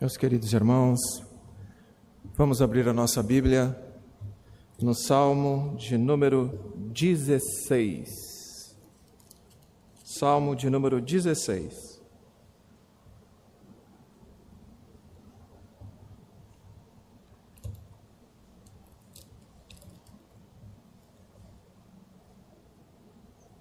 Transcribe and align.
Meus 0.00 0.16
queridos 0.16 0.52
irmãos, 0.52 1.00
vamos 2.36 2.62
abrir 2.62 2.88
a 2.88 2.92
nossa 2.92 3.20
Bíblia 3.20 3.76
no 4.80 4.94
Salmo 4.94 5.76
de 5.76 5.98
número 5.98 6.72
16. 6.92 8.08
Salmo 10.04 10.54
de 10.54 10.70
número 10.70 11.00
16. 11.00 12.00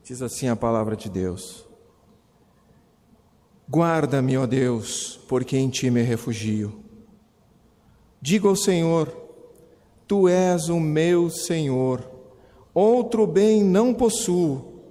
Diz 0.04 0.22
assim 0.22 0.50
a 0.50 0.56
palavra 0.56 0.96
de 0.96 1.10
Deus. 1.10 1.67
Guarda-me, 3.70 4.38
ó 4.38 4.46
Deus, 4.46 5.20
porque 5.28 5.58
em 5.58 5.70
ti 5.70 5.92
me 5.92 6.02
refugio. 6.02 6.80
Digo 8.22 8.48
ao 8.48 8.56
Senhor: 8.56 9.14
Tu 10.08 10.30
és 10.30 10.70
o 10.70 10.80
meu 10.80 11.30
Senhor. 11.30 12.10
Outro 12.74 13.28
bem 13.28 13.64
não 13.64 13.94
possuo, 13.94 14.82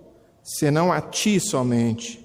senão 0.43 0.93
a 0.93 1.01
ti 1.01 1.41
somente. 1.41 2.23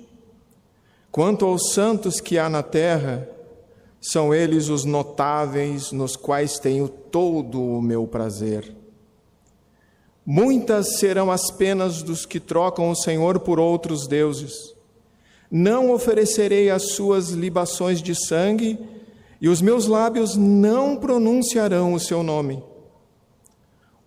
Quanto 1.10 1.46
aos 1.46 1.72
santos 1.74 2.20
que 2.20 2.38
há 2.38 2.50
na 2.50 2.64
terra, 2.64 3.30
são 4.02 4.34
eles 4.34 4.68
os 4.68 4.84
notáveis 4.84 5.92
nos 5.92 6.18
quais 6.18 6.60
tenho 6.60 6.90
todo 6.90 7.62
o 7.62 7.82
meu 7.82 8.06
prazer. 8.08 8.76
Muitas 10.26 10.98
serão 10.98 11.32
as 11.32 11.50
penas 11.50 12.04
dos 12.04 12.26
que 12.26 12.40
trocam 12.40 12.90
o 12.90 12.96
Senhor 12.96 13.40
por 13.40 13.60
outros 13.60 14.06
deuses 14.08 14.76
não 15.52 15.92
oferecerei 15.92 16.70
as 16.70 16.94
suas 16.94 17.32
libações 17.32 18.02
de 18.02 18.16
sangue, 18.16 18.80
e 19.42 19.50
os 19.50 19.62
meus 19.62 19.86
lábios 19.86 20.38
não 20.38 20.96
pronunciarão 20.96 21.94
o 21.94 22.00
seu 22.00 22.24
nome. 22.24 22.64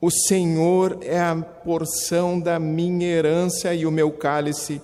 O 0.00 0.10
Senhor 0.10 0.98
é 1.02 1.20
a 1.20 1.34
porção 1.34 2.40
da 2.40 2.58
minha 2.58 3.06
herança 3.06 3.74
e 3.74 3.84
o 3.84 3.90
meu 3.90 4.10
cálice, 4.12 4.80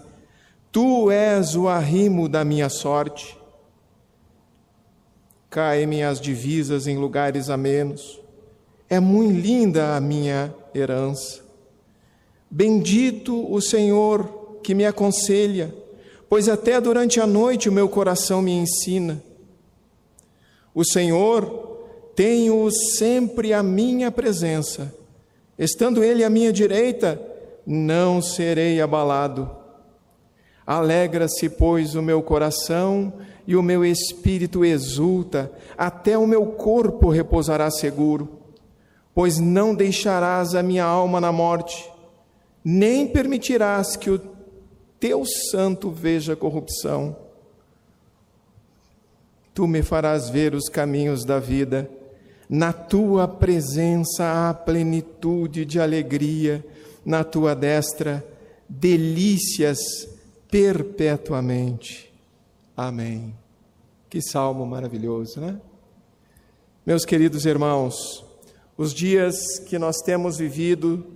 tu 0.71 1.11
és 1.11 1.57
o 1.57 1.69
arrimo 1.69 2.29
da 2.29 2.45
minha 2.45 2.69
sorte. 2.69 3.39
Caem-me 5.49 6.03
as 6.03 6.21
divisas 6.21 6.87
em 6.87 6.97
lugares 6.97 7.49
amenos, 7.49 8.21
é 8.89 8.99
muito 8.99 9.41
linda 9.41 9.97
a 9.97 10.01
minha 10.01 10.55
herança. 10.75 11.41
Bendito 12.51 13.53
o 13.53 13.61
Senhor 13.61 14.59
que 14.63 14.75
me 14.75 14.85
aconselha, 14.85 15.75
pois 16.31 16.49
até 16.49 16.81
durante 16.81 17.19
a 17.19 17.27
noite 17.27 17.69
o 17.69 17.73
meu 17.73 17.89
coração 17.89 18.41
me 18.41 18.53
ensina. 18.53 19.21
O 20.73 20.85
Senhor 20.85 22.13
tenho 22.15 22.71
sempre 22.71 23.53
à 23.53 23.65
minha 23.65 24.13
presença, 24.13 24.95
estando 25.59 26.05
Ele 26.05 26.23
à 26.23 26.31
minha 26.31 26.53
direita, 26.53 27.21
não 27.67 28.23
serei 28.23 28.81
abalado. 28.81 29.51
Alegra-se, 30.65 31.49
pois, 31.49 31.97
o 31.97 32.03
meu 32.03 32.23
coração 32.23 33.13
e 33.45 33.57
o 33.57 33.63
meu 33.63 33.85
espírito 33.85 34.65
exulta, 34.65 35.51
até 35.77 36.17
o 36.17 36.29
meu 36.29 36.47
corpo 36.47 37.09
repousará 37.09 37.69
seguro, 37.73 38.39
pois 39.13 39.41
não 39.41 39.75
deixarás 39.75 40.55
a 40.55 40.63
minha 40.63 40.85
alma 40.85 41.21
na 41.21 41.33
morte, 41.33 41.91
nem 42.65 43.09
permitirás 43.09 43.97
que 43.97 44.11
o 44.11 44.30
teu 45.01 45.25
santo 45.51 45.91
veja 45.91 46.37
corrupção. 46.37 47.17
Tu 49.55 49.67
me 49.67 49.83
farás 49.83 50.29
ver 50.29 50.55
os 50.55 50.69
caminhos 50.69 51.25
da 51.25 51.41
vida, 51.41 51.91
na 52.49 52.73
tua 52.73 53.27
presença 53.27 54.49
há 54.51 54.55
plenitude 54.55 55.65
de 55.65 55.81
alegria, 55.81 56.65
na 57.05 57.25
tua 57.25 57.55
destra 57.55 58.25
delícias 58.69 59.79
perpetuamente. 60.51 62.13
Amém. 62.77 63.35
Que 64.09 64.21
salmo 64.21 64.67
maravilhoso, 64.67 65.41
né? 65.41 65.61
Meus 66.85 67.05
queridos 67.05 67.47
irmãos, 67.47 68.25
os 68.77 68.93
dias 68.93 69.37
que 69.67 69.79
nós 69.79 69.97
temos 69.99 70.39
vivido 70.39 71.07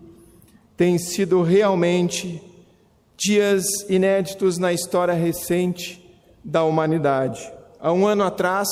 têm 0.76 0.98
sido 0.98 1.42
realmente 1.42 2.40
dias 3.16 3.64
inéditos 3.88 4.58
na 4.58 4.72
história 4.72 5.14
recente 5.14 6.04
da 6.44 6.64
humanidade. 6.64 7.52
Há 7.80 7.92
um 7.92 8.06
ano 8.06 8.24
atrás, 8.24 8.68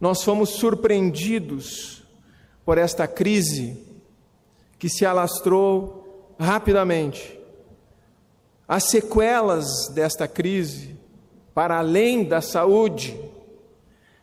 nós 0.00 0.22
fomos 0.22 0.50
surpreendidos 0.50 2.02
por 2.64 2.78
esta 2.78 3.06
crise 3.06 3.78
que 4.78 4.88
se 4.88 5.06
alastrou 5.06 6.34
rapidamente. 6.38 7.38
As 8.66 8.84
sequelas 8.84 9.88
desta 9.94 10.26
crise, 10.26 10.96
para 11.54 11.78
além 11.78 12.24
da 12.24 12.40
saúde, 12.40 13.18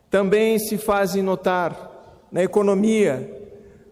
também 0.09 0.59
se 0.59 0.77
fazem 0.77 1.23
notar 1.23 1.89
na 2.31 2.43
economia, 2.43 3.39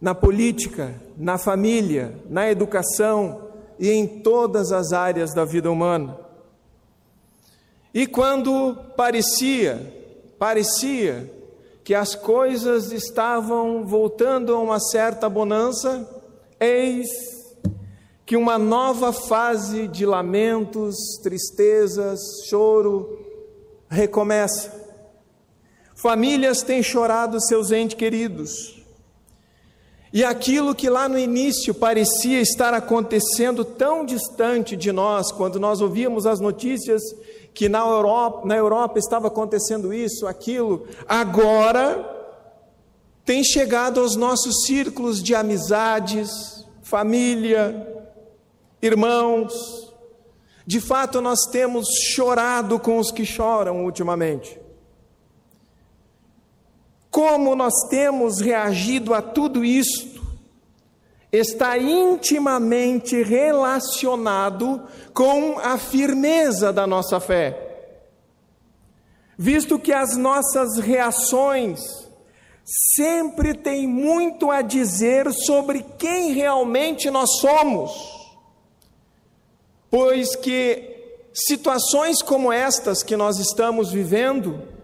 na 0.02 0.14
política, 0.14 0.94
na 1.18 1.38
família, 1.38 2.14
na 2.30 2.50
educação, 2.50 3.49
e 3.80 3.90
em 3.90 4.06
todas 4.06 4.72
as 4.72 4.92
áreas 4.92 5.34
da 5.34 5.46
vida 5.46 5.72
humana. 5.72 6.20
E 7.94 8.06
quando 8.06 8.76
parecia, 8.96 9.94
parecia 10.38 11.34
que 11.84 11.96
as 11.96 12.14
coisas 12.14 12.92
estavam 12.92 13.84
voltando 13.86 14.54
a 14.54 14.60
uma 14.60 14.80
certa 14.80 15.28
bonança, 15.28 16.08
eis 16.60 17.10
que 18.26 18.38
uma 18.38 18.60
nova 18.60 19.12
fase 19.12 19.88
de 19.88 20.06
lamentos, 20.06 20.96
tristezas, 21.24 22.20
choro 22.48 23.18
recomeça. 23.90 24.72
Famílias 25.96 26.62
têm 26.62 26.84
chorado 26.84 27.42
seus 27.42 27.72
entes 27.72 27.98
queridos, 27.98 28.79
e 30.12 30.24
aquilo 30.24 30.74
que 30.74 30.90
lá 30.90 31.08
no 31.08 31.20
início 31.20 31.74
parecia 31.74 32.42
estar 32.42 32.74
acontecendo 32.74 33.64
tão 33.64 34.04
distante 34.04 34.76
de 34.76 34.92
nós, 34.92 35.32
quando 35.32 35.60
nós 35.60 35.82
ouvíamos 35.82 36.26
as 36.26 36.40
notícias 36.40 37.02
que 37.54 37.70
na 37.70 37.80
Europa, 37.80 38.48
na 38.48 38.56
Europa 38.56 38.98
estava 38.98 39.28
acontecendo 39.28 39.94
isso, 39.94 40.26
aquilo, 40.26 40.88
agora 41.08 42.18
tem 43.24 43.44
chegado 43.44 44.00
aos 44.00 44.16
nossos 44.16 44.66
círculos 44.66 45.22
de 45.22 45.36
amizades, 45.36 46.66
família, 46.82 48.06
irmãos. 48.82 49.94
De 50.66 50.80
fato, 50.80 51.22
nós 51.22 51.42
temos 51.52 51.88
chorado 52.14 52.80
com 52.80 52.98
os 52.98 53.12
que 53.12 53.26
choram 53.26 53.86
ultimamente. 53.86 54.60
Como 57.20 57.54
nós 57.54 57.74
temos 57.90 58.40
reagido 58.40 59.14
a 59.14 59.22
tudo 59.22 59.66
isto 59.66 60.26
está 61.30 61.78
intimamente 61.78 63.22
relacionado 63.22 64.88
com 65.14 65.60
a 65.60 65.78
firmeza 65.78 66.72
da 66.72 66.88
nossa 66.88 67.20
fé. 67.20 67.92
Visto 69.38 69.78
que 69.78 69.92
as 69.92 70.16
nossas 70.16 70.78
reações 70.78 71.82
sempre 72.96 73.54
têm 73.54 73.86
muito 73.86 74.50
a 74.50 74.62
dizer 74.62 75.30
sobre 75.34 75.86
quem 75.98 76.32
realmente 76.32 77.10
nós 77.10 77.30
somos, 77.42 77.92
pois 79.92 80.38
que 80.38 81.20
situações 81.34 82.22
como 82.22 82.50
estas 82.50 83.04
que 83.04 83.18
nós 83.18 83.38
estamos 83.40 83.92
vivendo, 83.92 84.79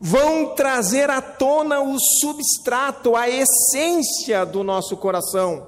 vão 0.00 0.54
trazer 0.54 1.10
à 1.10 1.20
tona 1.20 1.80
o 1.80 1.98
substrato, 2.20 3.16
a 3.16 3.28
essência 3.28 4.44
do 4.46 4.62
nosso 4.62 4.96
coração. 4.96 5.66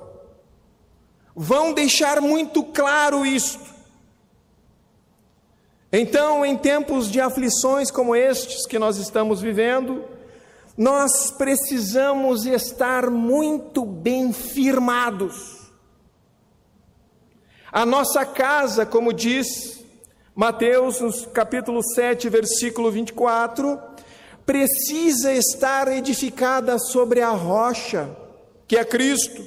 Vão 1.34 1.72
deixar 1.72 2.20
muito 2.20 2.62
claro 2.62 3.26
isto. 3.26 3.70
Então, 5.92 6.44
em 6.46 6.56
tempos 6.56 7.10
de 7.10 7.20
aflições 7.20 7.90
como 7.90 8.14
estes 8.14 8.64
que 8.66 8.78
nós 8.78 8.96
estamos 8.98 9.40
vivendo, 9.40 10.04
nós 10.76 11.32
precisamos 11.32 12.46
estar 12.46 13.10
muito 13.10 13.84
bem 13.84 14.32
firmados. 14.32 15.58
A 17.72 17.84
nossa 17.84 18.24
casa, 18.24 18.86
como 18.86 19.12
diz 19.12 19.84
Mateus, 20.34 21.00
no 21.00 21.12
capítulo 21.30 21.82
7, 21.82 22.28
versículo 22.28 22.90
24, 22.90 23.78
precisa 24.50 25.32
estar 25.32 25.86
edificada 25.86 26.76
sobre 26.76 27.20
a 27.20 27.30
rocha, 27.30 28.10
que 28.66 28.76
é 28.76 28.84
Cristo. 28.84 29.46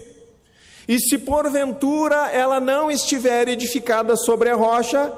E 0.88 0.97
se 0.97 1.17
porventura 1.17 2.31
ela 2.31 2.61
não 2.61 2.89
estiver 2.89 3.50
edificada 3.50 4.15
sobre 4.15 4.50
a 4.50 4.55
rocha, 4.55 5.11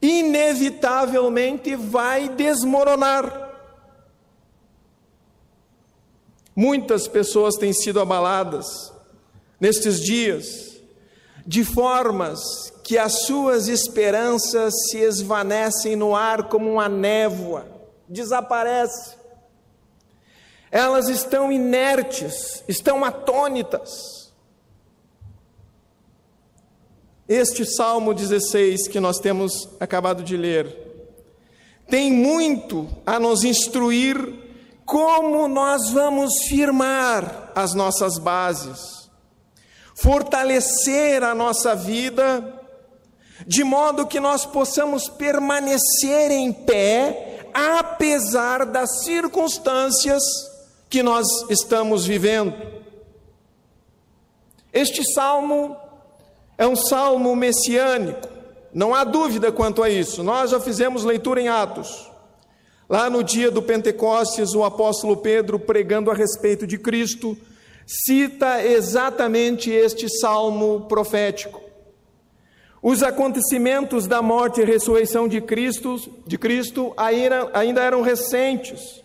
inevitavelmente 0.00 1.74
vai 1.74 2.28
desmoronar. 2.28 3.50
Muitas 6.54 7.08
pessoas 7.08 7.56
têm 7.56 7.72
sido 7.72 7.98
abaladas 7.98 8.92
nestes 9.58 10.00
dias, 10.00 10.80
de 11.44 11.64
formas 11.64 12.38
que 12.84 12.96
as 12.96 13.22
suas 13.26 13.66
esperanças 13.66 14.72
se 14.88 14.98
esvanecem 14.98 15.96
no 15.96 16.14
ar 16.14 16.44
como 16.44 16.70
uma 16.70 16.88
névoa, 16.88 17.79
desaparece. 18.10 19.16
Elas 20.70 21.08
estão 21.08 21.50
inertes, 21.50 22.62
estão 22.68 23.04
atônitas. 23.04 24.30
Este 27.28 27.64
Salmo 27.64 28.12
16 28.12 28.88
que 28.88 28.98
nós 28.98 29.18
temos 29.18 29.68
acabado 29.78 30.22
de 30.22 30.36
ler 30.36 30.88
tem 31.88 32.12
muito 32.12 32.88
a 33.04 33.18
nos 33.18 33.42
instruir 33.42 34.16
como 34.84 35.46
nós 35.46 35.90
vamos 35.90 36.32
firmar 36.48 37.52
as 37.54 37.74
nossas 37.74 38.18
bases, 38.18 39.08
fortalecer 39.94 41.22
a 41.22 41.34
nossa 41.34 41.74
vida, 41.74 42.60
de 43.46 43.62
modo 43.62 44.06
que 44.06 44.18
nós 44.18 44.44
possamos 44.44 45.08
permanecer 45.08 46.30
em 46.30 46.52
pé, 46.52 47.29
apesar 47.54 48.66
das 48.66 49.04
circunstâncias 49.04 50.22
que 50.88 51.02
nós 51.02 51.26
estamos 51.48 52.04
vivendo. 52.04 52.54
Este 54.72 55.02
salmo 55.12 55.76
é 56.58 56.66
um 56.66 56.76
salmo 56.76 57.34
messiânico, 57.34 58.28
não 58.72 58.94
há 58.94 59.04
dúvida 59.04 59.50
quanto 59.50 59.82
a 59.82 59.90
isso. 59.90 60.22
Nós 60.22 60.50
já 60.50 60.60
fizemos 60.60 61.04
leitura 61.04 61.40
em 61.40 61.48
Atos. 61.48 62.10
Lá 62.88 63.08
no 63.08 63.22
dia 63.22 63.50
do 63.50 63.62
Pentecostes, 63.62 64.52
o 64.52 64.64
apóstolo 64.64 65.16
Pedro, 65.16 65.58
pregando 65.58 66.10
a 66.10 66.14
respeito 66.14 66.66
de 66.66 66.76
Cristo, 66.76 67.36
cita 67.86 68.64
exatamente 68.64 69.70
este 69.70 70.08
salmo 70.20 70.86
profético. 70.88 71.69
Os 72.82 73.02
acontecimentos 73.02 74.06
da 74.06 74.22
morte 74.22 74.60
e 74.60 74.64
ressurreição 74.64 75.28
de 75.28 75.40
Cristo, 75.40 76.00
de 76.26 76.38
Cristo 76.38 76.94
ainda 76.96 77.82
eram 77.82 78.00
recentes. 78.00 79.02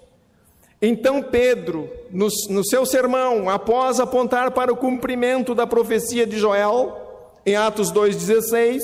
Então 0.82 1.22
Pedro, 1.22 1.90
no, 2.12 2.28
no 2.50 2.66
seu 2.66 2.86
sermão, 2.86 3.50
após 3.50 4.00
apontar 4.00 4.52
para 4.52 4.72
o 4.72 4.78
cumprimento 4.78 5.54
da 5.54 5.68
profecia 5.68 6.26
de 6.26 6.38
Joel, 6.38 7.02
em 7.46 7.56
Atos 7.56 7.92
2,16, 7.92 8.80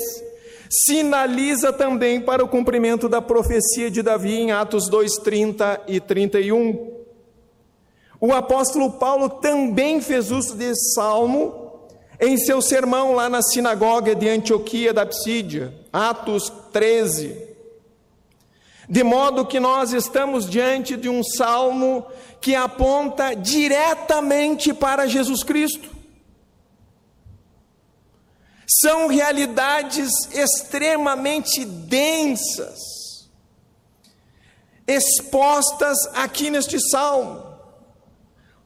sinaliza 0.68 1.72
também 1.72 2.20
para 2.20 2.44
o 2.44 2.48
cumprimento 2.48 3.08
da 3.08 3.20
profecia 3.20 3.90
de 3.90 4.02
Davi 4.02 4.34
em 4.34 4.52
Atos 4.52 4.90
2:30 4.90 5.80
e 5.86 6.00
31. 6.00 6.92
O 8.20 8.32
apóstolo 8.32 8.92
Paulo 8.92 9.28
também 9.28 10.00
fez 10.00 10.30
uso 10.30 10.54
desse 10.54 10.94
salmo 10.94 11.61
em 12.22 12.36
seu 12.36 12.62
sermão 12.62 13.14
lá 13.14 13.28
na 13.28 13.42
sinagoga 13.42 14.14
de 14.14 14.28
Antioquia 14.28 14.94
da 14.94 15.04
Psídia, 15.04 15.74
Atos 15.92 16.52
13. 16.72 17.36
De 18.88 19.02
modo 19.02 19.44
que 19.44 19.58
nós 19.58 19.92
estamos 19.92 20.48
diante 20.48 20.96
de 20.96 21.08
um 21.08 21.20
salmo 21.24 22.06
que 22.40 22.54
aponta 22.54 23.34
diretamente 23.34 24.72
para 24.72 25.08
Jesus 25.08 25.42
Cristo. 25.42 25.90
São 28.80 29.08
realidades 29.08 30.08
extremamente 30.32 31.64
densas, 31.64 32.78
expostas 34.86 35.98
aqui 36.14 36.50
neste 36.50 36.78
salmo. 36.88 37.51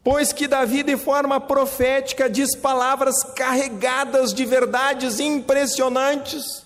Pois 0.06 0.32
que 0.32 0.46
Davi, 0.46 0.84
de 0.84 0.96
forma 0.96 1.40
profética, 1.40 2.30
diz 2.30 2.54
palavras 2.54 3.24
carregadas 3.34 4.32
de 4.32 4.44
verdades 4.44 5.18
impressionantes 5.18 6.64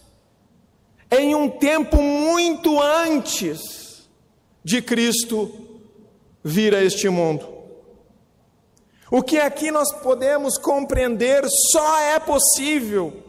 em 1.11 1.35
um 1.35 1.49
tempo 1.49 2.03
muito 2.03 2.79
antes 2.79 4.07
de 4.63 4.83
Cristo 4.83 5.51
vir 6.45 6.75
a 6.75 6.85
este 6.85 7.09
mundo. 7.09 7.49
O 9.11 9.23
que 9.23 9.39
aqui 9.39 9.71
nós 9.71 9.91
podemos 9.91 10.59
compreender 10.59 11.43
só 11.73 11.99
é 11.99 12.19
possível 12.19 13.23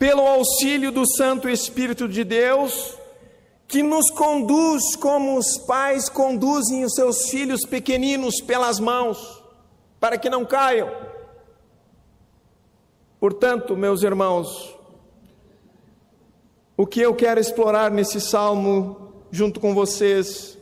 pelo 0.00 0.26
auxílio 0.26 0.90
do 0.90 1.04
Santo 1.16 1.48
Espírito 1.48 2.08
de 2.08 2.24
Deus, 2.24 2.97
que 3.68 3.82
nos 3.82 4.10
conduz 4.10 4.96
como 4.96 5.36
os 5.36 5.58
pais 5.58 6.08
conduzem 6.08 6.86
os 6.86 6.94
seus 6.94 7.28
filhos 7.28 7.66
pequeninos 7.66 8.40
pelas 8.40 8.80
mãos, 8.80 9.42
para 10.00 10.16
que 10.16 10.30
não 10.30 10.46
caiam. 10.46 10.90
Portanto, 13.20 13.76
meus 13.76 14.02
irmãos, 14.02 14.74
o 16.78 16.86
que 16.86 17.00
eu 17.00 17.14
quero 17.14 17.38
explorar 17.38 17.90
nesse 17.90 18.22
salmo 18.22 19.12
junto 19.30 19.60
com 19.60 19.74
vocês 19.74 20.56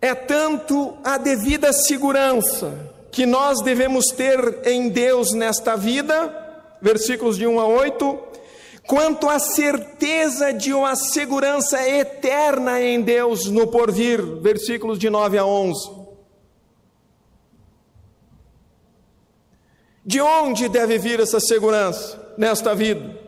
é 0.00 0.14
tanto 0.14 0.96
a 1.04 1.16
devida 1.16 1.72
segurança 1.72 2.92
que 3.12 3.24
nós 3.24 3.62
devemos 3.62 4.06
ter 4.06 4.66
em 4.66 4.88
Deus 4.88 5.32
nesta 5.32 5.76
vida, 5.76 6.34
versículos 6.82 7.36
de 7.36 7.46
1 7.46 7.60
a 7.60 7.66
8, 7.66 8.18
quanto 8.86 9.28
a 9.28 9.38
certeza 9.38 10.52
de 10.52 10.72
uma 10.72 10.94
segurança 10.96 11.80
eterna 11.88 12.80
em 12.80 13.00
Deus 13.00 13.46
no 13.46 13.66
porvir, 13.66 14.20
versículos 14.40 14.98
de 14.98 15.10
9 15.10 15.38
a 15.38 15.44
11. 15.44 16.06
De 20.04 20.20
onde 20.20 20.68
deve 20.68 20.98
vir 20.98 21.20
essa 21.20 21.40
segurança 21.40 22.34
nesta 22.38 22.74
vida? 22.74 23.26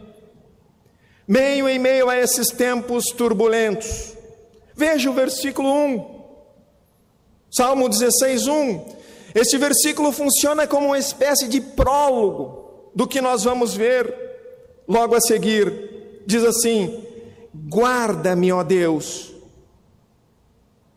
meio 1.29 1.69
em 1.69 1.79
meio 1.79 2.09
a 2.09 2.17
esses 2.17 2.49
tempos 2.49 3.05
turbulentos. 3.15 4.15
Veja 4.75 5.11
o 5.11 5.13
versículo 5.13 5.71
1, 5.71 6.25
Salmo 7.51 7.87
16, 7.89 8.47
1. 8.47 8.99
Este 9.35 9.59
versículo 9.59 10.11
funciona 10.11 10.67
como 10.67 10.87
uma 10.87 10.99
espécie 10.99 11.47
de 11.47 11.61
prólogo 11.61 12.91
do 12.95 13.07
que 13.07 13.21
nós 13.21 13.45
vamos 13.45 13.75
ver 13.75 14.28
logo 14.89 15.15
a 15.15 15.21
seguir. 15.21 16.23
Diz 16.27 16.43
assim: 16.43 17.05
Guarda-me, 17.55 18.51
ó 18.51 18.63
Deus. 18.63 19.35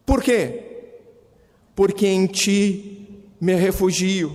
Por 0.06 0.24
quê? 0.24 0.94
Porque 1.76 2.08
em 2.08 2.26
ti 2.26 3.26
me 3.40 3.56
refugio. 3.56 4.32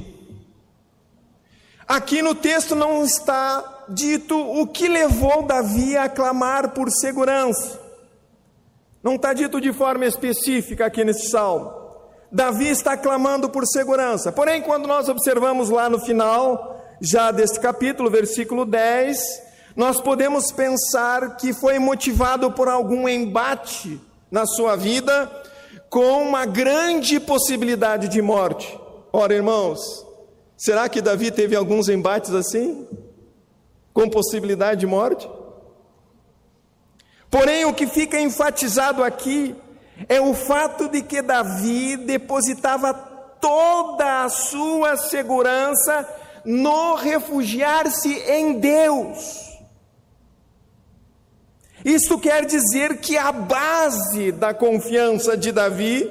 Aqui 1.86 2.20
no 2.20 2.34
texto 2.34 2.74
não 2.74 3.04
está 3.04 3.84
dito 3.88 4.36
o 4.36 4.66
que 4.66 4.88
levou 4.88 5.44
Davi 5.44 5.96
a 5.96 6.08
clamar 6.08 6.70
por 6.70 6.90
segurança. 6.90 7.80
Não 9.02 9.14
está 9.14 9.32
dito 9.32 9.60
de 9.60 9.72
forma 9.72 10.04
específica 10.04 10.86
aqui 10.86 11.04
nesse 11.04 11.30
salmo. 11.30 11.72
Davi 12.32 12.68
está 12.68 12.96
clamando 12.96 13.48
por 13.48 13.64
segurança. 13.66 14.32
Porém, 14.32 14.60
quando 14.60 14.88
nós 14.88 15.08
observamos 15.08 15.70
lá 15.70 15.88
no 15.88 16.00
final, 16.00 16.76
já 17.00 17.30
deste 17.30 17.60
capítulo, 17.60 18.10
versículo 18.10 18.64
10, 18.64 19.42
nós 19.76 20.00
podemos 20.00 20.50
pensar 20.50 21.36
que 21.36 21.52
foi 21.52 21.78
motivado 21.78 22.50
por 22.50 22.68
algum 22.68 23.08
embate 23.08 24.00
na 24.30 24.46
sua 24.46 24.74
vida 24.74 25.30
com 25.90 26.22
uma 26.22 26.46
grande 26.46 27.20
possibilidade 27.20 28.08
de 28.08 28.20
morte. 28.22 28.78
Ora, 29.12 29.34
irmãos, 29.34 30.04
será 30.56 30.88
que 30.88 31.00
Davi 31.00 31.30
teve 31.30 31.54
alguns 31.54 31.88
embates 31.88 32.32
assim? 32.32 32.86
com 33.96 34.10
possibilidade 34.10 34.80
de 34.80 34.86
morte. 34.86 35.26
Porém, 37.30 37.64
o 37.64 37.72
que 37.72 37.86
fica 37.86 38.20
enfatizado 38.20 39.02
aqui 39.02 39.56
é 40.06 40.20
o 40.20 40.34
fato 40.34 40.86
de 40.86 41.00
que 41.00 41.22
Davi 41.22 41.96
depositava 41.96 42.92
toda 42.92 44.24
a 44.24 44.28
sua 44.28 44.98
segurança 44.98 46.06
no 46.44 46.94
refugiar-se 46.94 48.12
em 48.28 48.60
Deus. 48.60 49.45
Isso 51.86 52.18
quer 52.18 52.44
dizer 52.44 52.98
que 52.98 53.16
a 53.16 53.30
base 53.30 54.32
da 54.32 54.52
confiança 54.52 55.36
de 55.36 55.52
Davi, 55.52 56.10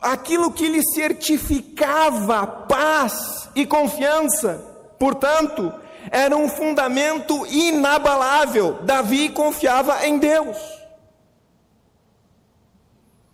aquilo 0.00 0.50
que 0.50 0.66
lhe 0.66 0.82
certificava 0.92 2.44
paz 2.44 3.48
e 3.54 3.64
confiança, 3.64 4.58
portanto, 4.98 5.72
era 6.10 6.36
um 6.36 6.48
fundamento 6.48 7.46
inabalável. 7.46 8.82
Davi 8.82 9.28
confiava 9.28 10.04
em 10.04 10.18
Deus. 10.18 10.58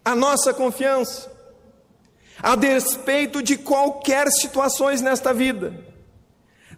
A 0.05 0.15
nossa 0.15 0.53
confiança, 0.53 1.33
a 2.43 2.57
despeito 2.57 3.43
de 3.43 3.57
qualquer 3.57 4.31
situações 4.31 5.01
nesta 5.01 5.33
vida, 5.33 5.73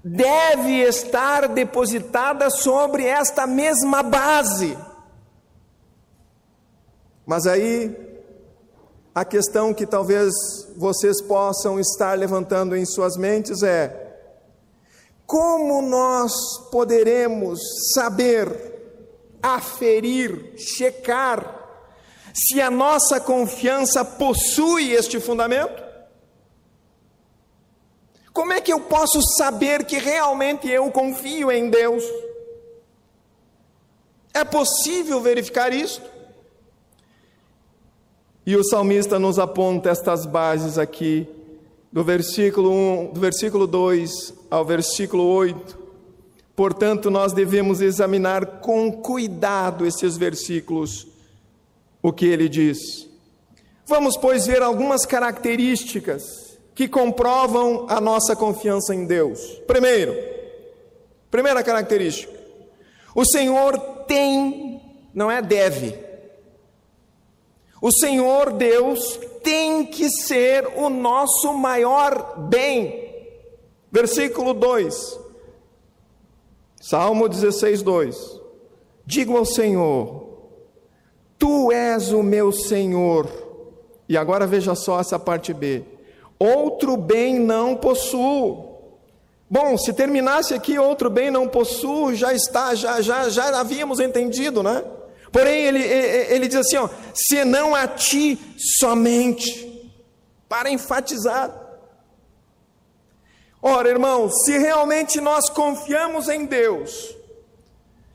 deve 0.02 0.82
estar 0.82 1.48
depositada 1.48 2.50
sobre 2.50 3.04
esta 3.04 3.46
mesma 3.46 4.02
base. 4.02 4.76
Mas 7.26 7.46
aí 7.46 7.94
a 9.14 9.24
questão 9.24 9.74
que 9.74 9.86
talvez 9.86 10.32
vocês 10.76 11.20
possam 11.22 11.78
estar 11.78 12.16
levantando 12.18 12.76
em 12.76 12.84
suas 12.86 13.16
mentes 13.16 13.62
é: 13.62 14.18
como 15.26 15.82
nós 15.82 16.32
poderemos 16.70 17.60
saber, 17.94 18.48
aferir, 19.42 20.54
checar, 20.56 21.56
se 22.34 22.60
a 22.60 22.70
nossa 22.70 23.20
confiança 23.20 24.04
possui 24.04 24.92
este 24.92 25.20
fundamento? 25.20 25.89
Como 28.32 28.52
é 28.52 28.60
que 28.60 28.72
eu 28.72 28.80
posso 28.80 29.20
saber 29.36 29.84
que 29.84 29.98
realmente 29.98 30.68
eu 30.68 30.90
confio 30.90 31.50
em 31.50 31.68
Deus? 31.68 32.04
É 34.32 34.44
possível 34.44 35.20
verificar 35.20 35.72
isso? 35.72 36.00
E 38.46 38.56
o 38.56 38.64
salmista 38.64 39.18
nos 39.18 39.38
aponta 39.38 39.90
estas 39.90 40.24
bases 40.24 40.78
aqui, 40.78 41.28
do 41.92 42.04
versículo 42.04 42.70
1, 42.70 43.12
do 43.12 43.20
versículo 43.20 43.66
2 43.66 44.34
ao 44.50 44.64
versículo 44.64 45.24
8. 45.24 45.78
Portanto, 46.54 47.10
nós 47.10 47.32
devemos 47.32 47.80
examinar 47.80 48.60
com 48.60 48.92
cuidado 48.92 49.84
esses 49.84 50.16
versículos, 50.16 51.06
o 52.02 52.12
que 52.12 52.26
ele 52.26 52.48
diz. 52.48 53.08
Vamos, 53.86 54.16
pois, 54.16 54.46
ver 54.46 54.62
algumas 54.62 55.04
características 55.04 56.49
que 56.80 56.88
comprovam 56.88 57.84
a 57.90 58.00
nossa 58.00 58.34
confiança 58.34 58.94
em 58.94 59.04
Deus. 59.04 59.60
Primeiro, 59.66 60.16
primeira 61.30 61.62
característica: 61.62 62.32
o 63.14 63.22
Senhor 63.22 63.76
tem, 64.06 64.80
não 65.12 65.30
é 65.30 65.42
deve 65.42 66.08
o 67.82 67.90
Senhor 67.92 68.52
Deus 68.52 69.20
tem 69.42 69.84
que 69.84 70.08
ser 70.08 70.66
o 70.76 70.88
nosso 70.88 71.52
maior 71.52 72.38
bem. 72.48 73.10
Versículo 73.92 74.54
2, 74.54 75.20
Salmo 76.80 77.28
16, 77.28 77.82
2: 77.82 78.40
Digo 79.04 79.36
ao 79.36 79.44
Senhor, 79.44 80.30
Tu 81.38 81.72
és 81.72 82.10
o 82.10 82.22
meu 82.22 82.50
Senhor. 82.50 83.28
E 84.08 84.16
agora 84.16 84.46
veja 84.46 84.74
só 84.74 84.98
essa 84.98 85.18
parte 85.18 85.52
B: 85.52 85.99
Outro 86.40 86.96
bem 86.96 87.38
não 87.38 87.76
possuo. 87.76 88.70
Bom, 89.48 89.76
se 89.76 89.92
terminasse 89.92 90.54
aqui, 90.54 90.78
outro 90.78 91.10
bem 91.10 91.30
não 91.30 91.46
possuo, 91.46 92.14
já 92.14 92.32
está, 92.32 92.74
já, 92.74 93.02
já, 93.02 93.28
já 93.28 93.60
havíamos 93.60 94.00
entendido, 94.00 94.62
né? 94.62 94.82
Porém, 95.30 95.66
ele, 95.66 95.82
ele 95.82 96.48
diz 96.48 96.56
assim: 96.56 96.76
ó, 96.76 96.88
senão 97.14 97.74
a 97.74 97.86
ti 97.86 98.38
somente, 98.78 99.92
para 100.48 100.70
enfatizar. 100.70 101.54
Ora, 103.62 103.90
irmãos, 103.90 104.32
se 104.44 104.56
realmente 104.56 105.20
nós 105.20 105.50
confiamos 105.50 106.28
em 106.30 106.46
Deus, 106.46 107.14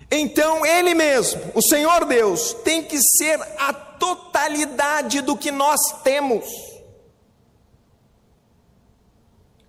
então 0.09 0.65
Ele 0.65 0.95
mesmo, 0.95 1.39
o 1.53 1.61
Senhor 1.61 2.05
Deus, 2.05 2.53
tem 2.63 2.81
que 2.81 2.97
ser 2.99 3.39
a 3.59 3.71
totalidade 3.71 5.21
do 5.21 5.37
que 5.37 5.51
nós 5.51 5.79
temos. 6.03 6.45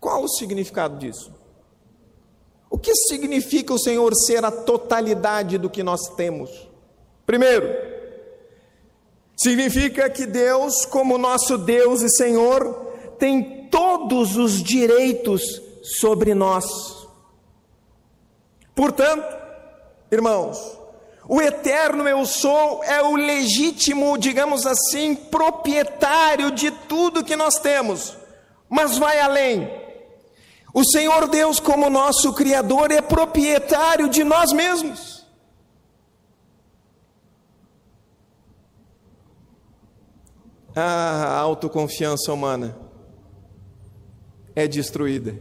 Qual 0.07 0.23
o 0.23 0.29
significado 0.29 0.99
disso? 0.99 1.35
O 2.71 2.79
que 2.79 2.95
significa 2.95 3.75
o 3.75 3.79
Senhor 3.79 4.15
ser 4.15 4.45
a 4.45 4.53
totalidade 4.53 5.59
do 5.59 5.69
que 5.69 5.83
nós 5.83 6.11
temos? 6.11 6.49
Primeiro, 7.27 7.67
significa 9.37 10.09
que 10.09 10.25
Deus, 10.25 10.85
como 10.85 11.19
nosso 11.19 11.59
Deus 11.59 12.03
e 12.03 12.09
Senhor, 12.09 12.73
tem 13.19 13.67
todos 13.69 14.37
os 14.37 14.63
direitos 14.63 15.43
sobre 15.99 16.35
nós. 16.35 16.65
Portanto, 18.77 19.37
irmãos, 20.13 20.79
o 21.29 21.43
eterno 21.43 22.07
eu 22.07 22.25
sou 22.25 22.85
é 22.85 23.03
o 23.03 23.17
legítimo, 23.17 24.17
digamos 24.17 24.67
assim, 24.67 25.17
proprietário 25.17 26.53
de 26.53 26.71
tudo 26.71 27.25
que 27.25 27.35
nós 27.35 27.57
temos, 27.57 28.17
mas 28.69 28.99
vai 28.99 29.19
além. 29.19 29.85
O 30.79 30.85
Senhor 30.85 31.27
Deus, 31.27 31.59
como 31.59 31.89
nosso 31.89 32.35
Criador, 32.35 32.93
é 32.93 33.01
proprietário 33.01 34.11
de 34.11 34.23
nós 34.23 34.53
mesmos. 34.53 35.25
a 40.79 41.39
autoconfiança 41.39 42.31
humana 42.31 42.77
é 44.55 44.69
destruída. 44.69 45.35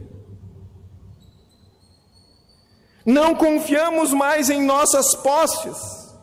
Não 3.06 3.36
confiamos 3.36 4.14
mais 4.14 4.50
em 4.50 4.64
nossas 4.64 5.14
posses, 5.16 6.16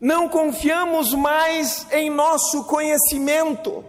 não 0.00 0.28
confiamos 0.28 1.14
mais 1.14 1.86
em 1.92 2.10
nosso 2.10 2.64
conhecimento, 2.64 3.84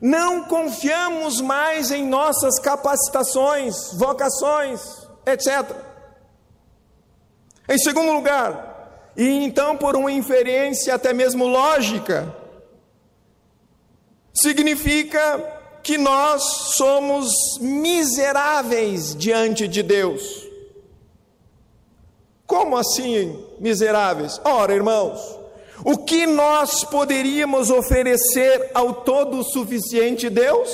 não 0.00 0.44
confiamos 0.44 1.40
mais 1.40 1.90
em 1.90 2.06
nossas 2.06 2.58
capacitações, 2.58 3.92
vocações, 3.94 4.80
etc. 5.24 5.74
Em 7.68 7.78
segundo 7.78 8.12
lugar, 8.12 9.12
e 9.16 9.26
então, 9.44 9.76
por 9.76 9.96
uma 9.96 10.12
inferência 10.12 10.94
até 10.94 11.12
mesmo 11.12 11.46
lógica, 11.46 12.34
significa 14.34 15.54
que 15.82 15.96
nós 15.96 16.42
somos 16.76 17.32
miseráveis 17.60 19.14
diante 19.14 19.66
de 19.66 19.82
Deus. 19.82 20.46
Como 22.46 22.76
assim 22.76 23.42
miseráveis? 23.58 24.40
Ora, 24.44 24.74
irmãos, 24.74 25.38
o 25.84 25.98
que 25.98 26.26
nós 26.26 26.84
poderíamos 26.84 27.70
oferecer 27.70 28.70
ao 28.74 28.94
todo 28.94 29.42
suficiente 29.42 30.30
Deus? 30.30 30.70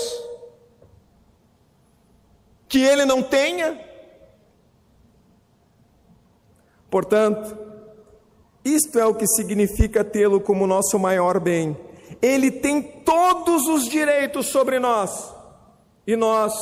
Que 2.69 2.83
Ele 2.83 3.05
não 3.05 3.23
tenha? 3.23 3.79
Portanto, 6.91 7.57
isto 8.65 8.99
é 8.99 9.07
o 9.07 9.15
que 9.15 9.27
significa 9.27 10.05
tê-lo 10.05 10.41
como 10.41 10.67
nosso 10.67 10.99
maior 10.99 11.41
bem. 11.41 11.77
Ele 12.21 12.51
tem 12.51 12.83
todos 12.83 13.67
os 13.67 13.89
direitos 13.89 14.47
sobre 14.47 14.79
nós 14.79 15.35
e 16.07 16.15
nós 16.15 16.53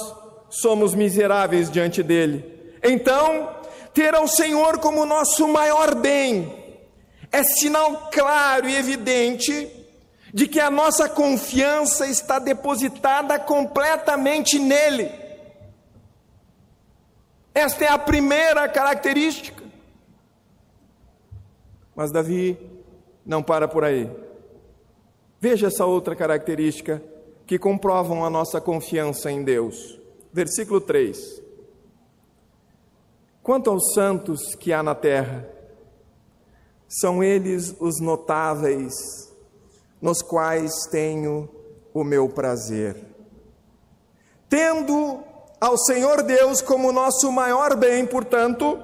somos 0.49 0.95
miseráveis 0.95 1.71
diante 1.71 2.03
dele. 2.03 2.45
Então, 2.83 3.51
ter 3.93 4.15
ao 4.15 4.27
Senhor 4.27 4.79
como 4.79 5.05
nosso 5.05 5.47
maior 5.47 5.95
bem 5.95 6.60
é 7.33 7.43
sinal 7.43 8.11
claro 8.11 8.69
e 8.69 8.77
evidente 8.77 9.69
de 10.33 10.47
que 10.47 10.61
a 10.61 10.71
nossa 10.71 11.09
confiança 11.09 12.07
está 12.07 12.39
depositada 12.39 13.39
completamente 13.39 14.59
nele. 14.59 15.11
Esta 17.55 17.85
é 17.85 17.89
a 17.89 17.99
primeira 17.99 18.69
característica. 18.69 19.63
Mas 21.95 22.13
Davi 22.13 22.57
não 23.27 23.43
para 23.43 23.67
por 23.67 23.85
aí. 23.85 24.11
Veja 25.41 25.67
essa 25.67 25.85
outra 25.85 26.15
característica 26.15 27.03
que 27.47 27.59
comprovam 27.59 28.25
a 28.25 28.31
nossa 28.31 28.61
confiança 28.61 29.31
em 29.31 29.43
Deus. 29.43 29.99
Versículo 30.33 30.81
3. 30.81 31.43
Quanto 33.43 33.71
aos 33.71 33.93
santos 33.95 34.55
que 34.55 34.73
há 34.73 34.83
na 34.83 34.95
terra, 34.95 35.49
são 36.91 37.23
eles 37.23 37.73
os 37.79 38.01
notáveis, 38.01 38.93
nos 40.03 40.21
quais 40.23 40.73
tenho 40.91 41.49
o 41.95 42.03
meu 42.03 42.29
prazer. 42.29 42.97
Tendo 44.49 45.23
ao 45.61 45.79
Senhor 45.79 46.25
Deus 46.25 46.61
como 46.61 46.91
nosso 46.91 47.31
maior 47.31 47.77
bem, 47.77 48.05
portanto, 48.05 48.77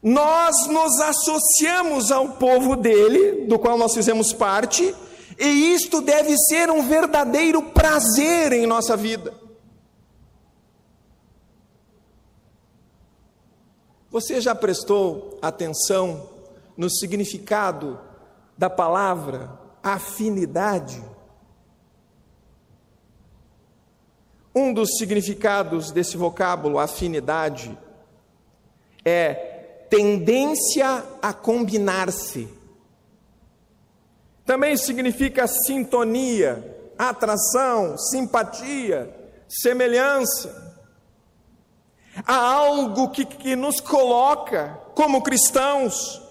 nós 0.00 0.68
nos 0.68 1.00
associamos 1.00 2.12
ao 2.12 2.36
povo 2.36 2.76
dele, 2.76 3.46
do 3.46 3.58
qual 3.58 3.76
nós 3.76 3.94
fizemos 3.94 4.32
parte, 4.32 4.94
e 5.36 5.74
isto 5.74 6.00
deve 6.00 6.36
ser 6.38 6.70
um 6.70 6.86
verdadeiro 6.86 7.60
prazer 7.62 8.52
em 8.52 8.64
nossa 8.64 8.96
vida. 8.96 9.34
Você 14.08 14.40
já 14.40 14.54
prestou 14.54 15.36
atenção 15.42 16.37
no 16.78 16.88
significado 16.88 18.00
da 18.56 18.70
palavra 18.70 19.50
afinidade? 19.82 21.02
Um 24.54 24.72
dos 24.72 24.96
significados 24.96 25.90
desse 25.90 26.16
vocábulo 26.16 26.78
afinidade 26.78 27.76
é 29.04 29.34
tendência 29.90 31.04
a 31.20 31.32
combinar-se. 31.32 32.48
também 34.44 34.76
significa 34.76 35.46
sintonia, 35.46 36.92
atração, 36.98 37.98
simpatia, 37.98 39.14
semelhança. 39.48 40.74
Há 42.26 42.36
algo 42.36 43.10
que, 43.10 43.24
que 43.24 43.54
nos 43.54 43.80
coloca, 43.80 44.78
como 44.94 45.22
cristãos, 45.22 46.27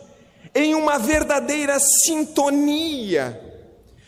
em 0.54 0.76
uma 0.76 0.98
verdadeira 0.98 1.78
sintonia. 1.80 3.42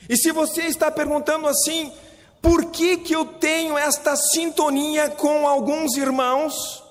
E 0.07 0.17
se 0.17 0.31
você 0.31 0.63
está 0.63 0.89
perguntando 0.89 1.47
assim, 1.47 1.91
por 2.41 2.65
que, 2.65 2.97
que 2.97 3.15
eu 3.15 3.25
tenho 3.25 3.77
esta 3.77 4.15
sintonia 4.15 5.09
com 5.09 5.47
alguns 5.47 5.95
irmãos 5.97 6.83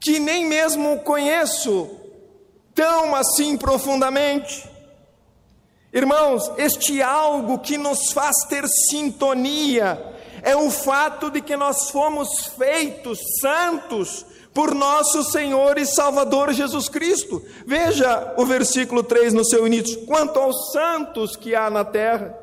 que 0.00 0.18
nem 0.18 0.46
mesmo 0.46 1.00
conheço 1.00 1.88
tão 2.74 3.14
assim 3.14 3.56
profundamente? 3.56 4.68
Irmãos, 5.92 6.50
este 6.58 7.00
algo 7.00 7.58
que 7.58 7.78
nos 7.78 8.12
faz 8.12 8.36
ter 8.48 8.66
sintonia 8.68 10.14
é 10.42 10.54
o 10.54 10.70
fato 10.70 11.30
de 11.30 11.40
que 11.40 11.56
nós 11.56 11.90
fomos 11.90 12.28
feitos 12.58 13.18
santos 13.40 14.26
por 14.56 14.74
nosso 14.74 15.22
Senhor 15.22 15.76
e 15.76 15.84
Salvador 15.84 16.50
Jesus 16.54 16.88
Cristo. 16.88 17.44
Veja 17.66 18.34
o 18.38 18.46
versículo 18.46 19.02
3 19.02 19.34
no 19.34 19.44
seu 19.44 19.66
início: 19.66 20.06
quanto 20.06 20.38
aos 20.38 20.72
santos 20.72 21.36
que 21.36 21.54
há 21.54 21.68
na 21.68 21.84
terra. 21.84 22.34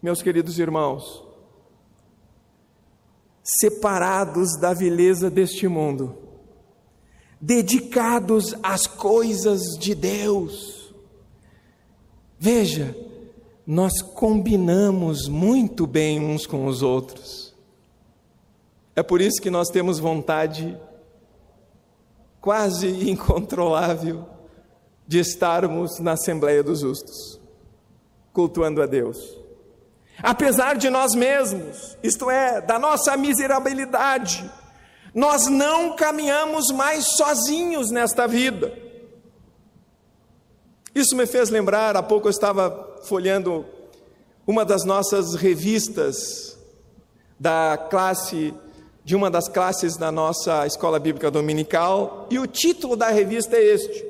Meus 0.00 0.22
queridos 0.22 0.60
irmãos, 0.60 1.24
separados 3.42 4.56
da 4.60 4.72
vileza 4.72 5.28
deste 5.28 5.66
mundo, 5.66 6.16
dedicados 7.40 8.54
às 8.62 8.86
coisas 8.86 9.60
de 9.76 9.92
Deus. 9.92 10.94
Veja, 12.38 12.94
nós 13.70 14.02
combinamos 14.02 15.28
muito 15.28 15.86
bem 15.86 16.18
uns 16.18 16.44
com 16.44 16.66
os 16.66 16.82
outros. 16.82 17.54
É 18.96 19.02
por 19.02 19.20
isso 19.20 19.40
que 19.40 19.48
nós 19.48 19.68
temos 19.68 20.00
vontade 20.00 20.76
quase 22.40 22.88
incontrolável 23.08 24.28
de 25.06 25.20
estarmos 25.20 26.00
na 26.00 26.14
Assembleia 26.14 26.64
dos 26.64 26.80
Justos, 26.80 27.40
cultuando 28.32 28.82
a 28.82 28.86
Deus. 28.86 29.38
Apesar 30.20 30.76
de 30.76 30.90
nós 30.90 31.14
mesmos, 31.14 31.96
isto 32.02 32.28
é, 32.28 32.60
da 32.60 32.76
nossa 32.76 33.16
miserabilidade, 33.16 34.50
nós 35.14 35.46
não 35.46 35.94
caminhamos 35.94 36.72
mais 36.72 37.06
sozinhos 37.16 37.92
nesta 37.92 38.26
vida. 38.26 38.76
Isso 40.92 41.14
me 41.14 41.24
fez 41.24 41.50
lembrar, 41.50 41.96
há 41.96 42.02
pouco 42.02 42.26
eu 42.26 42.30
estava 42.30 42.89
folhando 43.02 43.64
uma 44.46 44.64
das 44.64 44.84
nossas 44.84 45.34
revistas 45.34 46.58
da 47.38 47.76
classe 47.76 48.54
de 49.02 49.16
uma 49.16 49.30
das 49.30 49.48
classes 49.48 49.96
da 49.96 50.12
nossa 50.12 50.66
escola 50.66 50.98
bíblica 50.98 51.30
dominical, 51.30 52.26
e 52.30 52.38
o 52.38 52.46
título 52.46 52.96
da 52.96 53.08
revista 53.08 53.56
é 53.56 53.64
este: 53.64 54.04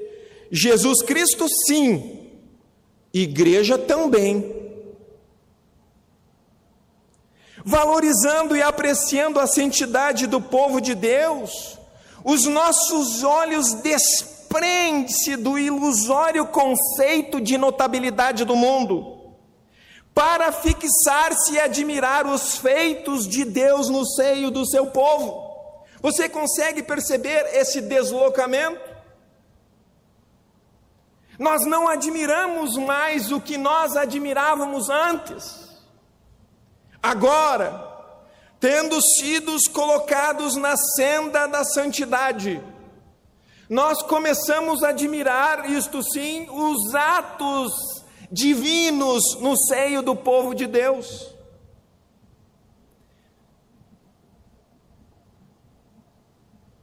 Jesus 0.50 1.02
Cristo 1.02 1.46
sim, 1.66 2.30
igreja 3.12 3.78
também. 3.78 4.60
valorizando 7.64 8.56
e 8.56 8.62
apreciando 8.62 9.38
a 9.38 9.46
santidade 9.46 10.26
do 10.26 10.40
povo 10.40 10.80
de 10.80 10.94
Deus, 10.94 11.78
os 12.24 12.44
nossos 12.44 13.22
olhos 13.22 13.74
desprendem-se 14.50 15.36
do 15.36 15.56
ilusório 15.56 16.46
conceito 16.46 17.40
de 17.40 17.56
notabilidade 17.56 18.44
do 18.44 18.56
mundo, 18.56 19.36
para 20.12 20.50
fixar-se 20.50 21.52
e 21.52 21.60
admirar 21.60 22.26
os 22.26 22.56
feitos 22.56 23.28
de 23.28 23.44
Deus 23.44 23.88
no 23.88 24.04
seio 24.04 24.50
do 24.50 24.66
seu 24.66 24.88
povo. 24.88 25.48
Você 26.02 26.28
consegue 26.28 26.82
perceber 26.82 27.48
esse 27.54 27.80
deslocamento? 27.80 28.90
Nós 31.38 31.64
não 31.64 31.88
admiramos 31.88 32.76
mais 32.76 33.30
o 33.30 33.40
que 33.40 33.56
nós 33.56 33.96
admirávamos 33.96 34.90
antes. 34.90 35.70
Agora, 37.02 37.88
tendo 38.58 39.00
sido 39.00 39.56
colocados 39.72 40.56
na 40.56 40.76
senda 40.76 41.46
da 41.46 41.64
santidade, 41.64 42.60
nós 43.70 44.02
começamos 44.02 44.82
a 44.82 44.88
admirar, 44.88 45.70
isto 45.70 46.02
sim, 46.02 46.48
os 46.50 46.92
atos 46.92 47.70
divinos 48.28 49.22
no 49.40 49.56
seio 49.56 50.02
do 50.02 50.16
povo 50.16 50.56
de 50.56 50.66
Deus. 50.66 51.32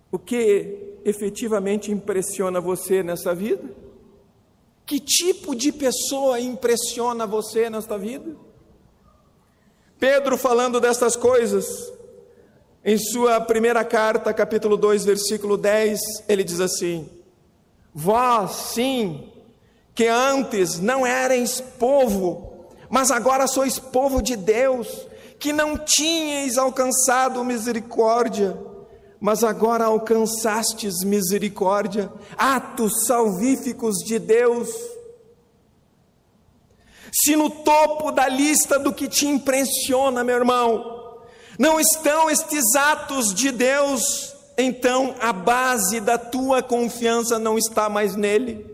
O 0.10 0.18
que 0.18 0.98
efetivamente 1.04 1.92
impressiona 1.92 2.62
você 2.62 3.04
nessa 3.04 3.36
vida? 3.36 3.70
Que 4.86 4.98
tipo 4.98 5.54
de 5.54 5.74
pessoa 5.74 6.40
impressiona 6.40 7.28
você 7.28 7.70
nesta 7.70 7.98
vida? 7.98 8.34
Pedro, 10.00 10.38
falando 10.38 10.80
destas 10.80 11.18
coisas, 11.18 11.92
em 12.88 12.98
sua 12.98 13.42
primeira 13.42 13.84
carta, 13.84 14.34
capítulo 14.34 14.78
2, 14.78 15.04
versículo 15.04 15.58
10, 15.58 16.00
ele 16.26 16.42
diz 16.42 16.62
assim: 16.62 17.10
Vós, 17.94 18.72
sim, 18.74 19.30
que 19.94 20.08
antes 20.08 20.80
não 20.80 21.06
erais 21.06 21.60
povo, 21.60 22.66
mas 22.90 23.12
agora 23.12 23.46
sois 23.46 23.78
povo 23.78 24.22
de 24.22 24.38
Deus, 24.38 25.06
que 25.38 25.52
não 25.52 25.78
tinhais 25.78 26.58
alcançado 26.58 27.44
misericórdia, 27.44 28.58
mas 29.20 29.44
agora 29.44 29.84
alcançastes 29.84 31.04
misericórdia, 31.04 32.10
atos 32.38 33.06
salvíficos 33.06 33.98
de 33.98 34.18
Deus. 34.18 34.70
Se 37.12 37.36
no 37.36 37.50
topo 37.50 38.14
da 38.14 38.30
lista 38.30 38.80
do 38.80 38.94
que 38.94 39.10
te 39.10 39.28
impressiona, 39.28 40.24
meu 40.24 40.38
irmão, 40.38 40.97
não 41.58 41.80
estão 41.80 42.30
estes 42.30 42.76
atos 42.76 43.34
de 43.34 43.52
Deus, 43.52 44.36
então 44.58 45.16
a 45.20 45.34
base 45.34 46.00
da 46.00 46.18
tua 46.18 46.62
confiança 46.62 47.40
não 47.40 47.58
está 47.58 47.90
mais 47.90 48.16
nele. 48.16 48.66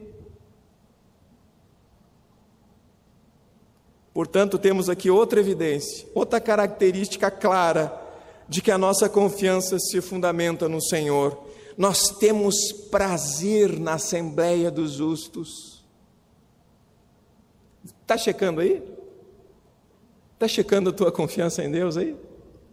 Portanto, 4.14 4.60
temos 4.60 4.90
aqui 4.90 5.10
outra 5.10 5.40
evidência, 5.40 6.08
outra 6.14 6.40
característica 6.40 7.32
clara 7.32 8.02
de 8.48 8.62
que 8.62 8.70
a 8.70 8.78
nossa 8.78 9.10
confiança 9.10 9.80
se 9.80 10.00
fundamenta 10.02 10.70
no 10.70 10.82
Senhor. 10.82 11.42
Nós 11.76 12.10
temos 12.20 12.72
prazer 12.92 13.80
na 13.80 13.94
Assembleia 13.94 14.70
dos 14.70 14.92
Justos. 14.92 15.84
Está 18.02 18.18
checando 18.18 18.62
aí? 18.62 18.84
Está 20.34 20.48
checando 20.48 20.92
a 20.92 20.94
tua 20.94 21.12
confiança 21.12 21.64
em 21.64 21.72
Deus 21.72 21.98
aí? 21.98 22.16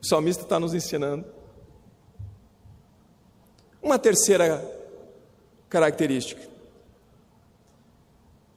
O 0.03 0.07
salmista 0.07 0.43
está 0.43 0.59
nos 0.59 0.75
ensinando. 0.75 1.25
Uma 3.83 3.99
terceira 3.99 4.65
característica. 5.69 6.43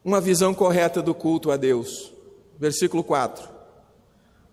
Uma 0.04 0.20
visão 0.20 0.54
correta 0.54 1.00
do 1.00 1.14
culto 1.14 1.50
a 1.50 1.56
Deus. 1.56 2.12
Versículo 2.58 3.02
4. 3.02 3.48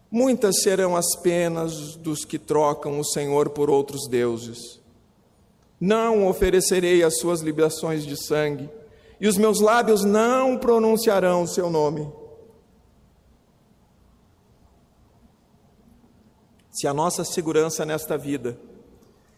Muitas 0.09 0.61
serão 0.61 0.95
as 0.95 1.15
penas 1.15 1.95
dos 1.95 2.25
que 2.25 2.37
trocam 2.37 2.99
o 2.99 3.05
Senhor 3.05 3.49
por 3.49 3.69
outros 3.69 4.07
deuses. 4.09 4.79
Não 5.79 6.27
oferecerei 6.27 7.03
as 7.03 7.17
suas 7.17 7.41
libações 7.41 8.05
de 8.05 8.15
sangue 8.15 8.69
e 9.19 9.27
os 9.27 9.37
meus 9.37 9.59
lábios 9.59 10.03
não 10.03 10.57
pronunciarão 10.57 11.43
o 11.43 11.47
seu 11.47 11.69
nome. 11.69 12.11
Se 16.81 16.87
a 16.87 16.95
nossa 16.95 17.23
segurança 17.23 17.85
nesta 17.85 18.17
vida 18.17 18.57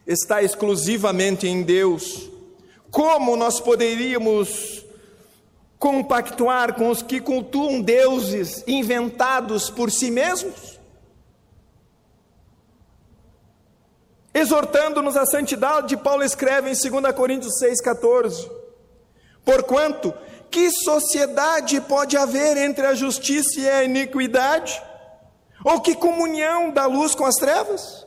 está 0.06 0.42
exclusivamente 0.42 1.46
em 1.46 1.62
Deus, 1.62 2.30
como 2.90 3.36
nós 3.36 3.60
poderíamos 3.60 4.82
compactuar 5.78 6.72
com 6.72 6.88
os 6.88 7.02
que 7.02 7.20
cultuam 7.20 7.82
deuses 7.82 8.64
inventados 8.66 9.68
por 9.68 9.90
si 9.90 10.10
mesmos? 10.10 10.80
Exortando-nos 14.32 15.14
à 15.14 15.26
santidade, 15.26 15.98
Paulo 15.98 16.24
escreve 16.24 16.70
em 16.70 16.90
2 16.90 17.14
Coríntios 17.14 17.52
6,14: 17.60 18.50
Porquanto, 19.44 20.14
que 20.50 20.70
sociedade 20.70 21.78
pode 21.82 22.16
haver 22.16 22.56
entre 22.56 22.86
a 22.86 22.94
justiça 22.94 23.60
e 23.60 23.68
a 23.68 23.84
iniquidade? 23.84 24.82
Ou 25.64 25.80
que 25.80 25.96
comunhão 25.96 26.70
da 26.70 26.86
luz 26.86 27.14
com 27.14 27.24
as 27.24 27.34
trevas? 27.34 28.04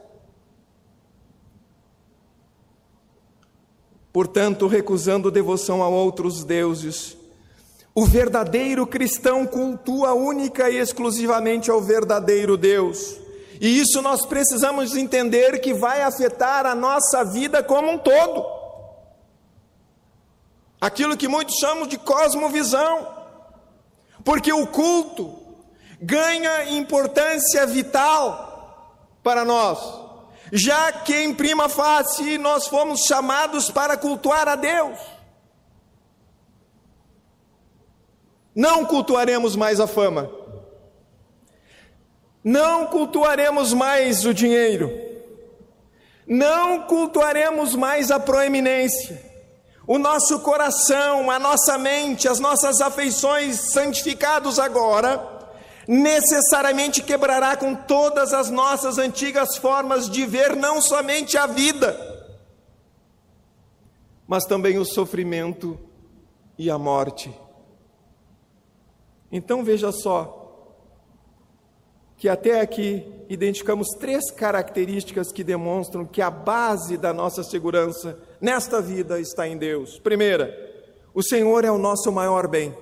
portanto, 4.18 4.66
recusando 4.66 5.30
devoção 5.30 5.84
a 5.84 5.88
outros 5.88 6.44
deuses. 6.44 7.16
O 7.94 8.04
verdadeiro 8.04 8.88
cristão 8.88 9.46
cultua 9.46 10.16
única 10.16 10.72
e 10.72 10.78
exclusivamente 10.78 11.70
ao 11.70 11.80
verdadeiro 11.80 12.58
Deus. 12.58 13.16
E 13.62 13.80
isso 13.80 14.02
nós 14.02 14.26
precisamos 14.26 14.96
entender 14.96 15.62
que 15.62 15.72
vai 15.72 16.02
afetar 16.02 16.66
a 16.66 16.74
nossa 16.74 17.24
vida 17.24 17.62
como 17.62 17.92
um 17.92 18.00
todo. 18.00 18.44
Aquilo 20.82 21.16
que 21.16 21.28
muitos 21.28 21.54
chamam 21.60 21.86
de 21.86 22.00
cosmovisão. 22.00 23.08
Porque 24.26 24.52
o 24.52 24.66
culto 24.66 25.37
ganha 26.02 26.72
importância 26.72 27.66
vital 27.66 28.46
para 29.24 29.44
nós, 29.44 29.80
já 30.52 30.92
que 30.92 31.16
em 31.16 31.34
prima 31.34 31.68
facie 31.68 32.38
nós 32.38 32.68
fomos 32.68 33.02
chamados 33.02 33.70
para 33.70 33.98
cultuar 33.98 34.48
a 34.48 34.56
Deus. 34.56 34.98
Não 38.56 38.86
cultuaremos 38.86 39.56
mais 39.56 39.80
a 39.80 39.86
fama, 39.86 40.32
não 42.44 42.88
cultuaremos 42.88 43.74
mais 43.74 44.26
o 44.26 44.34
dinheiro, 44.34 44.92
não 46.26 46.84
cultuaremos 46.84 47.76
mais 47.76 48.10
a 48.10 48.20
proeminência. 48.20 49.26
O 49.86 49.98
nosso 49.98 50.40
coração, 50.40 51.32
a 51.32 51.40
nossa 51.40 51.78
mente, 51.78 52.28
as 52.28 52.40
nossas 52.40 52.82
afeições 52.82 53.72
santificados 53.72 54.60
agora, 54.60 55.37
necessariamente 55.88 57.02
quebrará 57.02 57.56
com 57.56 57.74
todas 57.74 58.34
as 58.34 58.50
nossas 58.50 58.98
antigas 58.98 59.56
formas 59.58 60.10
de 60.10 60.26
ver 60.26 60.56
não 60.56 60.82
somente 60.82 61.38
a 61.38 61.48
vida, 61.48 61.98
mas 64.28 64.44
também 64.44 64.78
o 64.78 64.86
sofrimento 64.86 65.80
e 66.58 66.70
a 66.70 66.78
morte. 66.78 67.34
Então 69.32 69.64
veja 69.64 69.92
só, 69.92 70.38
que 72.18 72.28
até 72.28 72.60
aqui 72.60 73.06
identificamos 73.30 73.90
três 74.00 74.32
características 74.32 75.32
que 75.32 75.44
demonstram 75.44 76.04
que 76.04 76.22
a 76.22 76.32
base 76.32 76.98
da 76.98 77.14
nossa 77.14 77.44
segurança 77.44 78.20
nesta 78.42 78.82
vida 78.82 79.20
está 79.20 79.48
em 79.48 79.56
Deus. 79.58 80.00
Primeira, 80.00 80.52
o 81.14 81.22
Senhor 81.22 81.64
é 81.64 81.72
o 81.72 81.78
nosso 81.78 82.12
maior 82.12 82.48
bem. 82.48 82.76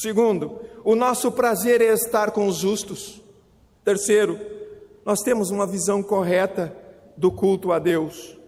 Segundo, 0.00 0.60
o 0.84 0.94
nosso 0.94 1.32
prazer 1.32 1.80
é 1.80 1.92
estar 1.92 2.30
com 2.30 2.46
os 2.46 2.56
justos. 2.56 3.20
Terceiro, 3.84 4.38
nós 5.04 5.22
temos 5.22 5.50
uma 5.50 5.66
visão 5.66 6.04
correta 6.04 6.72
do 7.16 7.32
culto 7.32 7.72
a 7.72 7.80
Deus. 7.80 8.38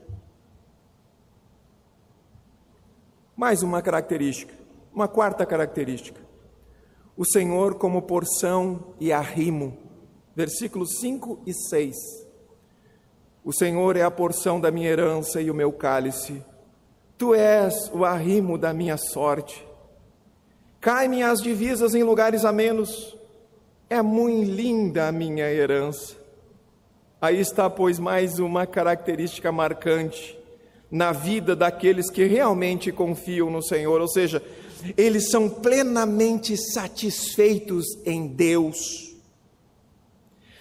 Mais 3.37 3.65
uma 3.65 3.83
característica, 3.83 4.55
uma 4.95 5.09
quarta 5.09 5.45
característica. 5.45 6.21
O 7.17 7.25
Senhor 7.27 7.75
como 7.75 8.03
porção 8.03 8.95
e 9.01 9.13
arrimo. 9.13 9.77
Versículos 10.37 11.01
5 11.01 11.41
e 11.45 11.53
6. 11.53 11.97
O 13.45 13.53
Senhor 13.53 13.97
é 13.97 14.03
a 14.03 14.11
porção 14.11 14.61
da 14.61 14.71
minha 14.71 14.89
herança 14.89 15.43
e 15.43 15.51
o 15.51 15.55
meu 15.55 15.73
cálice. 15.73 16.45
Tu 17.19 17.35
és 17.35 17.91
o 17.93 18.05
arrimo 18.05 18.57
da 18.57 18.73
minha 18.73 18.97
sorte. 18.97 19.69
Caem-me 20.81 21.23
as 21.23 21.43
divisas 21.43 21.95
em 21.95 22.03
lugares 22.03 22.45
amenos. 22.45 23.15
É 23.89 24.01
muito 24.01 24.51
linda 24.51 25.09
a 25.09 25.13
minha 25.13 25.51
herança. 25.53 26.17
Aí 27.21 27.39
está, 27.39 27.69
pois, 27.69 27.99
mais 27.99 28.39
uma 28.39 28.67
característica 28.67 29.53
marcante 29.53 30.39
na 30.91 31.13
vida 31.13 31.55
daqueles 31.55 32.11
que 32.11 32.25
realmente 32.25 32.91
confiam 32.91 33.51
no 33.51 33.63
Senhor, 33.63 34.01
ou 34.01 34.09
seja, 34.09 34.43
eles 34.97 35.31
são 35.31 35.49
plenamente 35.49 36.57
satisfeitos 36.57 37.87
em 38.07 38.27
Deus. 38.27 39.15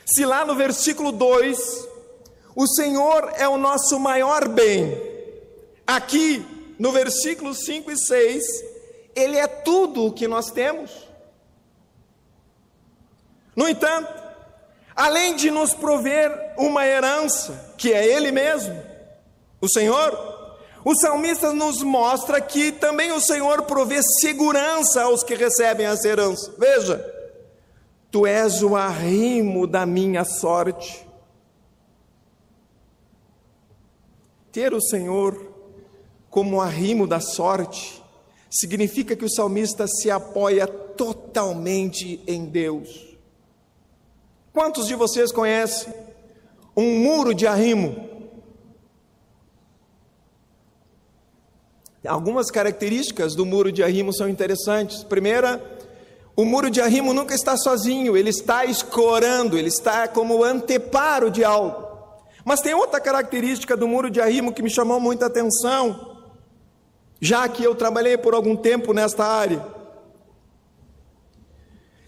Se 0.05 0.25
lá 0.25 0.45
no 0.45 0.53
versículo 0.53 1.13
2, 1.13 1.87
o 2.55 2.67
Senhor 2.67 3.31
é 3.37 3.47
o 3.47 3.57
nosso 3.57 3.97
maior 3.99 4.49
bem, 4.49 5.01
aqui 5.87 6.45
no 6.77 6.91
versículo 6.91 7.53
5 7.53 7.89
e 7.89 7.97
6, 7.97 8.43
ele 9.15 9.37
é 9.37 9.47
tudo 9.47 10.05
o 10.05 10.11
que 10.11 10.27
nós 10.27 10.51
temos. 10.51 10.91
No 13.55 13.67
entanto, 13.67 14.13
além 14.95 15.35
de 15.35 15.51
nos 15.51 15.73
prover 15.73 16.53
uma 16.57 16.85
herança, 16.85 17.73
que 17.77 17.91
é 17.91 18.05
Ele 18.05 18.31
mesmo, 18.31 18.81
o 19.59 19.69
Senhor, 19.69 20.17
o 20.85 20.95
salmista 20.95 21.51
nos 21.51 21.83
mostra 21.83 22.39
que 22.39 22.71
também 22.71 23.11
o 23.11 23.19
Senhor 23.19 23.63
provê 23.63 23.99
segurança 24.21 25.03
aos 25.03 25.23
que 25.23 25.35
recebem 25.35 25.85
essa 25.85 26.07
herança. 26.07 26.53
Veja, 26.57 27.03
tu 28.09 28.25
és 28.25 28.63
o 28.63 28.75
arrimo 28.75 29.67
da 29.67 29.85
minha 29.85 30.23
sorte. 30.23 31.05
Ter 34.51 34.73
o 34.73 34.81
Senhor 34.81 35.53
como 36.29 36.61
arrimo 36.61 37.05
da 37.05 37.19
sorte 37.19 37.98
significa 38.49 39.15
que 39.15 39.25
o 39.25 39.29
salmista 39.29 39.85
se 39.87 40.09
apoia 40.09 40.65
totalmente 40.67 42.21
em 42.25 42.45
Deus. 42.45 43.17
Quantos 44.51 44.87
de 44.87 44.95
vocês 44.95 45.31
conhecem 45.31 45.93
um 46.75 46.99
muro 46.99 47.33
de 47.33 47.45
arrimo? 47.45 48.09
Algumas 52.05 52.49
características 52.49 53.35
do 53.35 53.45
muro 53.45 53.71
de 53.71 53.83
arrimo 53.83 54.13
são 54.13 54.27
interessantes. 54.27 55.03
Primeira, 55.03 55.61
o 56.35 56.43
muro 56.43 56.71
de 56.71 56.81
arrimo 56.81 57.13
nunca 57.13 57.35
está 57.35 57.55
sozinho, 57.57 58.17
ele 58.17 58.29
está 58.29 58.65
escorando, 58.65 59.57
ele 59.57 59.67
está 59.67 60.07
como 60.07 60.43
anteparo 60.43 61.29
de 61.29 61.43
algo. 61.43 61.87
Mas 62.43 62.61
tem 62.61 62.73
outra 62.73 62.99
característica 62.99 63.77
do 63.77 63.87
muro 63.87 64.09
de 64.09 64.19
arrimo 64.19 64.53
que 64.53 64.63
me 64.63 64.69
chamou 64.69 64.99
muita 64.99 65.27
atenção 65.27 66.08
já 67.19 67.47
que 67.49 67.63
eu 67.63 67.75
trabalhei 67.75 68.17
por 68.17 68.33
algum 68.33 68.55
tempo 68.55 68.93
nesta 68.93 69.25
área, 69.25 69.65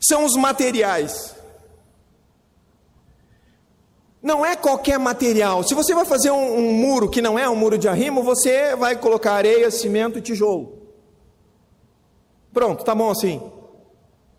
são 0.01 0.25
os 0.25 0.35
materiais. 0.35 1.35
Não 4.21 4.45
é 4.45 4.55
qualquer 4.55 4.99
material. 4.99 5.63
Se 5.63 5.73
você 5.73 5.93
vai 5.93 6.05
fazer 6.05 6.31
um, 6.31 6.57
um, 6.57 6.73
muro 6.73 7.09
que 7.09 7.21
não 7.21 7.37
é 7.37 7.49
um 7.49 7.55
muro 7.55 7.77
de 7.77 7.87
arrimo, 7.87 8.23
você 8.23 8.75
vai 8.75 8.95
colocar 8.95 9.33
areia, 9.33 9.69
cimento 9.71 10.17
e 10.17 10.21
tijolo. 10.21 10.79
Pronto, 12.53 12.83
tá 12.83 12.93
bom 12.93 13.09
assim. 13.09 13.41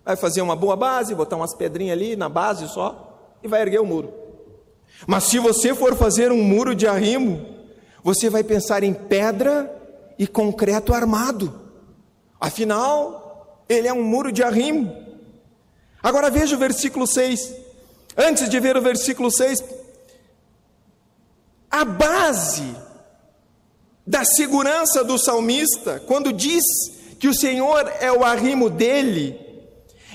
Vai 0.04 0.16
fazer 0.16 0.40
uma 0.40 0.54
boa 0.54 0.76
base, 0.76 1.14
botar 1.14 1.36
umas 1.36 1.54
pedrinhas 1.54 1.96
ali 1.96 2.16
na 2.16 2.28
base 2.28 2.68
só 2.68 3.36
e 3.42 3.48
vai 3.48 3.62
erguer 3.62 3.80
o 3.80 3.86
muro. 3.86 4.12
Mas 5.06 5.24
se 5.24 5.38
você 5.38 5.74
for 5.74 5.96
fazer 5.96 6.30
um 6.30 6.42
muro 6.42 6.74
de 6.74 6.86
arrimo, 6.86 7.44
você 8.04 8.30
vai 8.30 8.44
pensar 8.44 8.82
em 8.82 8.94
pedra 8.94 9.81
e 10.22 10.26
concreto 10.28 10.94
armado. 10.94 11.52
Afinal, 12.40 13.64
ele 13.68 13.88
é 13.88 13.92
um 13.92 14.04
muro 14.04 14.30
de 14.30 14.40
arrimo. 14.40 14.96
Agora 16.00 16.30
veja 16.30 16.54
o 16.54 16.58
versículo 16.60 17.08
6. 17.08 17.52
Antes 18.16 18.48
de 18.48 18.60
ver 18.60 18.76
o 18.76 18.80
versículo 18.80 19.32
6, 19.32 19.64
a 21.68 21.84
base 21.84 22.72
da 24.06 24.24
segurança 24.24 25.02
do 25.02 25.18
salmista, 25.18 26.00
quando 26.06 26.32
diz 26.32 26.62
que 27.18 27.26
o 27.26 27.34
Senhor 27.34 27.92
é 27.98 28.12
o 28.12 28.24
arrimo 28.24 28.70
dele, 28.70 29.40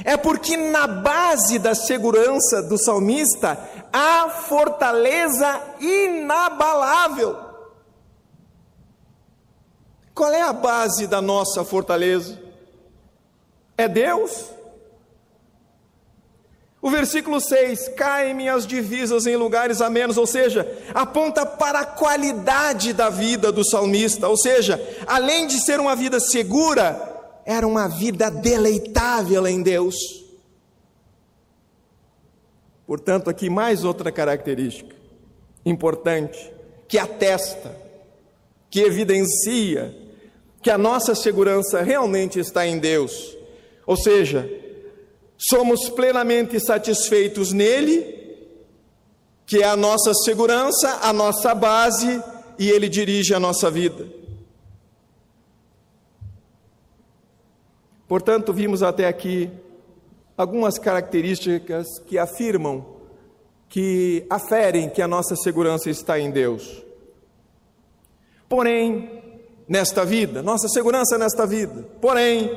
é 0.05 0.15
porque 0.15 0.55
na 0.55 0.87
base 0.87 1.59
da 1.59 1.75
segurança 1.75 2.63
do 2.63 2.77
salmista 2.77 3.59
há 3.91 4.29
fortaleza 4.29 5.61
inabalável. 5.81 7.46
Qual 10.17 10.33
é 10.33 10.41
a 10.41 10.51
base 10.51 11.05
da 11.05 11.21
nossa 11.21 11.63
fortaleza? 11.63 12.41
É 13.77 13.87
Deus? 13.87 14.49
O 16.81 16.89
versículo 16.89 17.39
6: 17.39 17.89
caem-me 17.89 18.49
as 18.49 18.65
divisas 18.65 19.27
em 19.27 19.35
lugares 19.35 19.79
amenos, 19.79 20.17
ou 20.17 20.25
seja, 20.25 20.67
aponta 20.91 21.45
para 21.45 21.81
a 21.81 21.85
qualidade 21.85 22.93
da 22.93 23.11
vida 23.11 23.51
do 23.51 23.63
salmista, 23.63 24.27
ou 24.27 24.35
seja, 24.35 24.81
além 25.05 25.45
de 25.45 25.63
ser 25.63 25.79
uma 25.79 25.95
vida 25.95 26.19
segura, 26.19 26.99
era 27.45 27.67
uma 27.67 27.87
vida 27.87 28.31
deleitável 28.31 29.45
em 29.45 29.61
Deus. 29.61 29.95
Portanto, 32.87 33.29
aqui 33.29 33.51
mais 33.51 33.83
outra 33.83 34.11
característica 34.11 34.95
importante 35.63 36.51
que 36.87 36.97
atesta, 36.97 37.77
que 38.67 38.79
evidencia 38.79 40.06
que 40.61 40.69
a 40.69 40.77
nossa 40.77 41.15
segurança 41.15 41.81
realmente 41.81 42.39
está 42.39 42.65
em 42.65 42.79
Deus, 42.79 43.37
ou 43.85 43.95
seja, 43.95 44.49
somos 45.37 45.89
plenamente 45.89 46.59
satisfeitos 46.59 47.53
nele, 47.53 48.15
que 49.45 49.63
é 49.63 49.65
a 49.65 49.77
nossa 49.77 50.13
segurança, 50.13 50.99
a 51.01 51.13
nossa 51.13 51.53
base 51.53 52.21
e 52.59 52.69
ele 52.69 52.89
dirige 52.89 53.33
a 53.33 53.39
nossa 53.39 53.69
vida. 53.69 54.07
Portanto, 58.07 58.51
vimos 58.51 58.81
até 58.81 59.07
aqui 59.07 59.49
algumas 60.37 60.77
características 60.79 61.85
que 62.05 62.17
afirmam, 62.17 62.85
que 63.69 64.25
aferem 64.29 64.89
que 64.89 65.01
a 65.01 65.07
nossa 65.07 65.35
segurança 65.35 65.89
está 65.89 66.19
em 66.19 66.31
Deus. 66.31 66.83
Porém, 68.47 69.16
nesta 69.67 70.05
vida, 70.05 70.41
nossa 70.41 70.67
segurança 70.67 71.17
nesta 71.17 71.45
vida, 71.45 71.85
porém, 72.01 72.49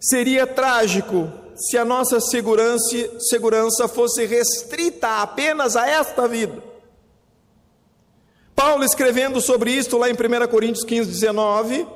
seria 0.00 0.46
trágico 0.46 1.30
se 1.54 1.78
a 1.78 1.84
nossa 1.84 2.20
segurança, 2.20 2.96
segurança 3.20 3.88
fosse 3.88 4.26
restrita 4.26 5.22
apenas 5.22 5.76
a 5.76 5.88
esta 5.88 6.28
vida. 6.28 6.62
Paulo, 8.54 8.84
escrevendo 8.84 9.40
sobre 9.40 9.70
isto 9.70 9.96
lá 9.98 10.08
em 10.08 10.14
1 10.14 10.48
Coríntios 10.48 10.84
15, 10.84 11.10
19, 11.10 11.86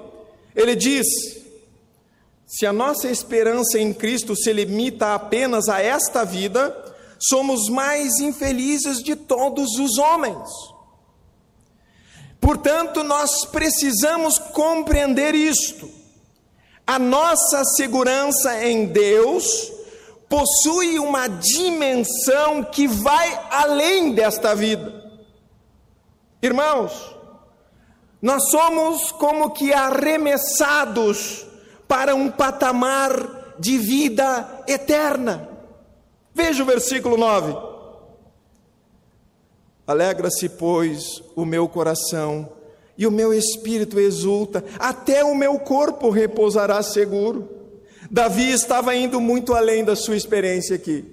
ele 0.54 0.74
diz: 0.76 1.06
se 2.50 2.66
a 2.66 2.72
nossa 2.72 3.08
esperança 3.08 3.78
em 3.78 3.94
Cristo 3.94 4.34
se 4.34 4.52
limita 4.52 5.14
apenas 5.14 5.68
a 5.68 5.80
esta 5.80 6.24
vida, 6.24 6.76
somos 7.18 7.68
mais 7.68 8.18
infelizes 8.18 9.02
de 9.02 9.14
todos 9.14 9.78
os 9.78 9.98
homens. 9.98 10.48
Portanto, 12.50 13.04
nós 13.04 13.44
precisamos 13.44 14.36
compreender 14.36 15.36
isto. 15.36 15.88
A 16.84 16.98
nossa 16.98 17.64
segurança 17.64 18.66
em 18.66 18.86
Deus 18.86 19.72
possui 20.28 20.98
uma 20.98 21.28
dimensão 21.28 22.64
que 22.64 22.88
vai 22.88 23.40
além 23.52 24.12
desta 24.14 24.52
vida. 24.52 24.92
Irmãos, 26.42 27.14
nós 28.20 28.50
somos 28.50 29.12
como 29.12 29.52
que 29.52 29.72
arremessados 29.72 31.46
para 31.86 32.16
um 32.16 32.28
patamar 32.28 33.54
de 33.60 33.78
vida 33.78 34.64
eterna. 34.66 35.48
Veja 36.34 36.64
o 36.64 36.66
versículo 36.66 37.16
9. 37.16 37.69
Alegra-se, 39.90 40.48
pois, 40.48 41.20
o 41.34 41.44
meu 41.44 41.68
coração 41.68 42.48
e 42.96 43.08
o 43.08 43.10
meu 43.10 43.34
espírito 43.34 43.98
exulta, 43.98 44.62
até 44.78 45.24
o 45.24 45.34
meu 45.34 45.58
corpo 45.58 46.10
repousará 46.10 46.80
seguro. 46.80 47.48
Davi 48.08 48.52
estava 48.52 48.94
indo 48.94 49.20
muito 49.20 49.52
além 49.52 49.82
da 49.84 49.96
sua 49.96 50.14
experiência 50.14 50.76
aqui. 50.76 51.04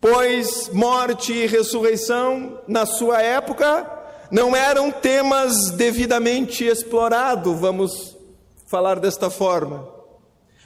Pois 0.00 0.70
morte 0.70 1.32
e 1.32 1.46
ressurreição, 1.46 2.58
na 2.66 2.84
sua 2.84 3.22
época, 3.22 3.88
não 4.28 4.56
eram 4.56 4.90
temas 4.90 5.70
devidamente 5.70 6.64
explorados, 6.64 7.56
vamos 7.60 8.18
falar 8.66 8.98
desta 8.98 9.30
forma. 9.30 9.88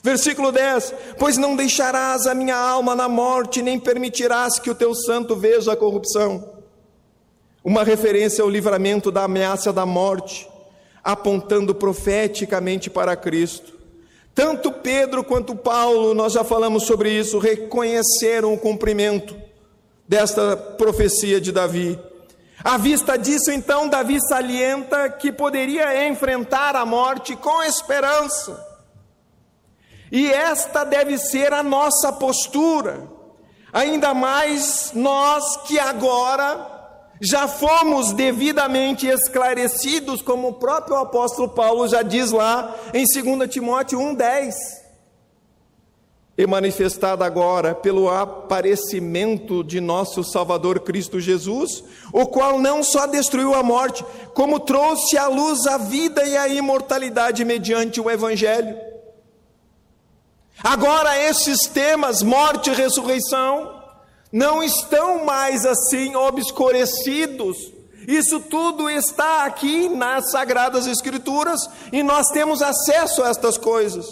Versículo 0.03 0.51
10: 0.51 0.95
Pois 1.19 1.37
não 1.37 1.57
deixarás 1.57 2.27
a 2.27 2.35
minha 2.35 2.57
alma 2.57 2.95
na 2.95 3.07
morte, 3.07 3.61
nem 3.61 3.79
permitirás 3.79 4.59
que 4.59 4.71
o 4.71 4.75
teu 4.75 4.95
santo 4.95 5.37
veja 5.37 5.75
a 5.75 5.77
corrupção. 5.77 6.56
Uma 7.67 7.83
referência 7.83 8.45
ao 8.45 8.49
livramento 8.49 9.11
da 9.11 9.25
ameaça 9.25 9.73
da 9.73 9.85
morte, 9.85 10.49
apontando 11.03 11.75
profeticamente 11.75 12.89
para 12.89 13.17
Cristo. 13.17 13.73
Tanto 14.33 14.71
Pedro 14.71 15.25
quanto 15.25 15.57
Paulo, 15.57 16.15
nós 16.15 16.33
já 16.33 16.45
falamos 16.45 16.85
sobre 16.85 17.11
isso, 17.11 17.41
reconheceram 17.41 18.55
o 18.55 18.59
cumprimento 18.59 19.37
desta 20.07 20.57
profecia 20.57 21.41
de 21.41 21.51
Davi. 21.51 21.99
À 22.63 22.79
vista 22.79 23.19
disso, 23.19 23.51
então, 23.51 23.89
Davi 23.89 24.21
salienta 24.29 25.09
que 25.09 25.33
poderia 25.33 26.09
enfrentar 26.09 26.77
a 26.77 26.87
morte 26.87 27.35
com 27.35 27.65
esperança. 27.65 28.65
E 30.13 30.31
esta 30.33 30.85
deve 30.85 31.19
ser 31.19 31.53
a 31.53 31.65
nossa 31.65 32.13
postura, 32.13 33.11
ainda 33.73 34.15
mais 34.15 34.93
nós 34.95 35.57
que 35.67 35.81
agora 35.81 36.76
já 37.21 37.49
fomos 37.49 38.13
devidamente 38.13 39.07
esclarecidos, 39.07 40.23
como 40.23 40.49
o 40.49 40.55
próprio 40.55 40.97
apóstolo 40.97 41.49
Paulo 41.49 41.89
já 41.89 42.03
diz 42.03 42.31
lá 42.31 42.75
em 42.93 43.05
2 43.05 43.51
Timóteo 43.51 43.99
1,10 43.99 44.53
e 46.39 46.47
manifestada 46.47 47.25
agora 47.25 47.75
pelo 47.75 48.11
aparecimento 48.11 49.65
de 49.65 49.81
nosso 49.81 50.23
Salvador 50.23 50.81
Cristo 50.81 51.19
Jesus, 51.19 51.83
o 52.13 52.27
qual 52.27 52.59
não 52.59 52.83
só 52.83 53.07
destruiu 53.07 53.55
a 53.55 53.63
morte, 53.63 54.05
como 54.35 54.61
trouxe 54.61 55.17
à 55.17 55.29
luz 55.29 55.67
a 55.67 55.79
vida 55.79 56.23
e 56.25 56.37
a 56.37 56.47
imortalidade 56.47 57.45
mediante 57.45 58.01
o 58.01 58.11
Evangelho. 58.11 58.77
Agora, 60.63 61.19
esses 61.23 61.61
temas, 61.69 62.23
morte 62.23 62.71
e 62.71 62.75
ressurreição, 62.75 63.76
não 64.33 64.62
estão 64.62 65.25
mais 65.25 65.65
assim 65.65 66.15
obscurecidos. 66.15 67.57
Isso 68.07 68.41
tudo 68.41 68.89
está 68.89 69.45
aqui 69.45 69.89
nas 69.89 70.31
Sagradas 70.31 70.87
Escrituras 70.87 71.61
e 71.93 72.03
nós 72.03 72.29
temos 72.29 72.62
acesso 72.62 73.23
a 73.23 73.31
estas 73.31 73.59
coisas. 73.59 74.07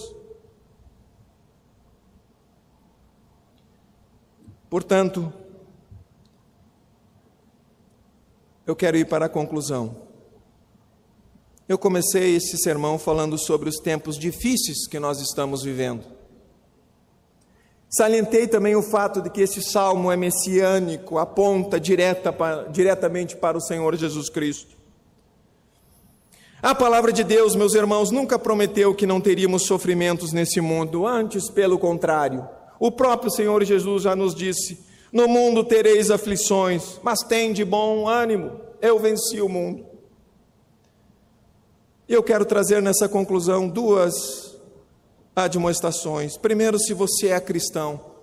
Portanto, 4.68 5.32
eu 8.66 8.74
quero 8.74 8.96
ir 8.96 9.06
para 9.06 9.26
a 9.26 9.28
conclusão. 9.28 10.04
Eu 11.68 11.78
comecei 11.78 12.36
esse 12.36 12.58
sermão 12.58 12.98
falando 12.98 13.38
sobre 13.38 13.68
os 13.68 13.76
tempos 13.76 14.18
difíceis 14.18 14.86
que 14.88 14.98
nós 14.98 15.20
estamos 15.20 15.62
vivendo. 15.62 16.13
Salientei 17.88 18.48
também 18.48 18.74
o 18.74 18.82
fato 18.82 19.22
de 19.22 19.30
que 19.30 19.40
esse 19.40 19.62
salmo 19.62 20.10
é 20.10 20.16
messiânico, 20.16 21.18
aponta 21.18 21.78
direta 21.78 22.32
para, 22.32 22.64
diretamente 22.64 23.36
para 23.36 23.56
o 23.56 23.60
Senhor 23.60 23.94
Jesus 23.96 24.28
Cristo. 24.28 24.74
A 26.60 26.74
palavra 26.74 27.12
de 27.12 27.22
Deus, 27.22 27.54
meus 27.54 27.74
irmãos, 27.74 28.10
nunca 28.10 28.38
prometeu 28.38 28.94
que 28.94 29.06
não 29.06 29.20
teríamos 29.20 29.66
sofrimentos 29.66 30.32
nesse 30.32 30.60
mundo, 30.60 31.06
antes, 31.06 31.50
pelo 31.50 31.78
contrário. 31.78 32.48
O 32.80 32.90
próprio 32.90 33.30
Senhor 33.30 33.62
Jesus 33.64 34.02
já 34.02 34.16
nos 34.16 34.34
disse: 34.34 34.82
No 35.12 35.28
mundo 35.28 35.62
tereis 35.62 36.10
aflições, 36.10 36.98
mas 37.02 37.20
tem 37.20 37.52
de 37.52 37.64
bom 37.64 38.08
ânimo, 38.08 38.60
eu 38.80 38.98
venci 38.98 39.40
o 39.40 39.48
mundo. 39.48 39.84
Eu 42.08 42.22
quero 42.22 42.44
trazer 42.44 42.82
nessa 42.82 43.08
conclusão 43.08 43.68
duas 43.68 44.43
admoestações. 45.34 46.36
Primeiro, 46.36 46.78
se 46.78 46.94
você 46.94 47.28
é 47.28 47.40
cristão 47.40 48.14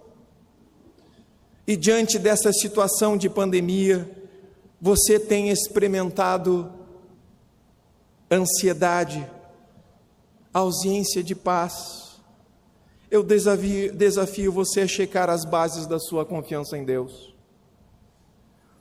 e 1.66 1.78
diante 1.78 2.18
dessa 2.18 2.52
situação 2.52 3.16
de 3.16 3.30
pandemia, 3.30 4.10
você 4.82 5.20
tem 5.20 5.50
experimentado 5.50 6.72
ansiedade, 8.30 9.26
ausência 10.54 11.24
de 11.24 11.36
paz, 11.36 12.20
eu 13.10 13.22
desafio, 13.22 13.94
desafio 13.94 14.52
você 14.52 14.82
a 14.82 14.88
checar 14.88 15.30
as 15.30 15.46
bases 15.46 15.86
da 15.86 16.00
sua 16.00 16.26
confiança 16.26 16.78
em 16.78 16.84
Deus. 16.84 17.34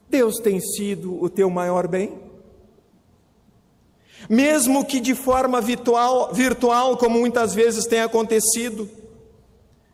Deus 0.09 0.39
tem 0.39 0.59
sido 0.59 1.21
o 1.21 1.29
teu 1.29 1.49
maior 1.49 1.87
bem? 1.87 2.30
Mesmo 4.29 4.85
que 4.85 4.99
de 4.99 5.15
forma 5.15 5.59
virtual, 5.59 6.33
virtual, 6.33 6.97
como 6.97 7.19
muitas 7.19 7.53
vezes 7.53 7.85
tem 7.85 8.01
acontecido 8.01 8.89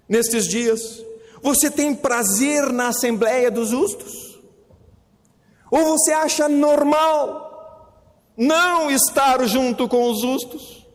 nestes 0.08 0.48
dias, 0.48 1.04
você 1.42 1.70
tem 1.70 1.94
prazer 1.94 2.72
na 2.72 2.90
Assembleia 2.90 3.50
dos 3.50 3.70
Justos? 3.70 4.28
Ou 5.70 5.84
você 5.86 6.12
acha 6.12 6.48
normal 6.48 7.46
não 8.38 8.90
estar 8.90 9.46
junto 9.46 9.88
com 9.88 10.10
os 10.10 10.22
justos? 10.22 10.88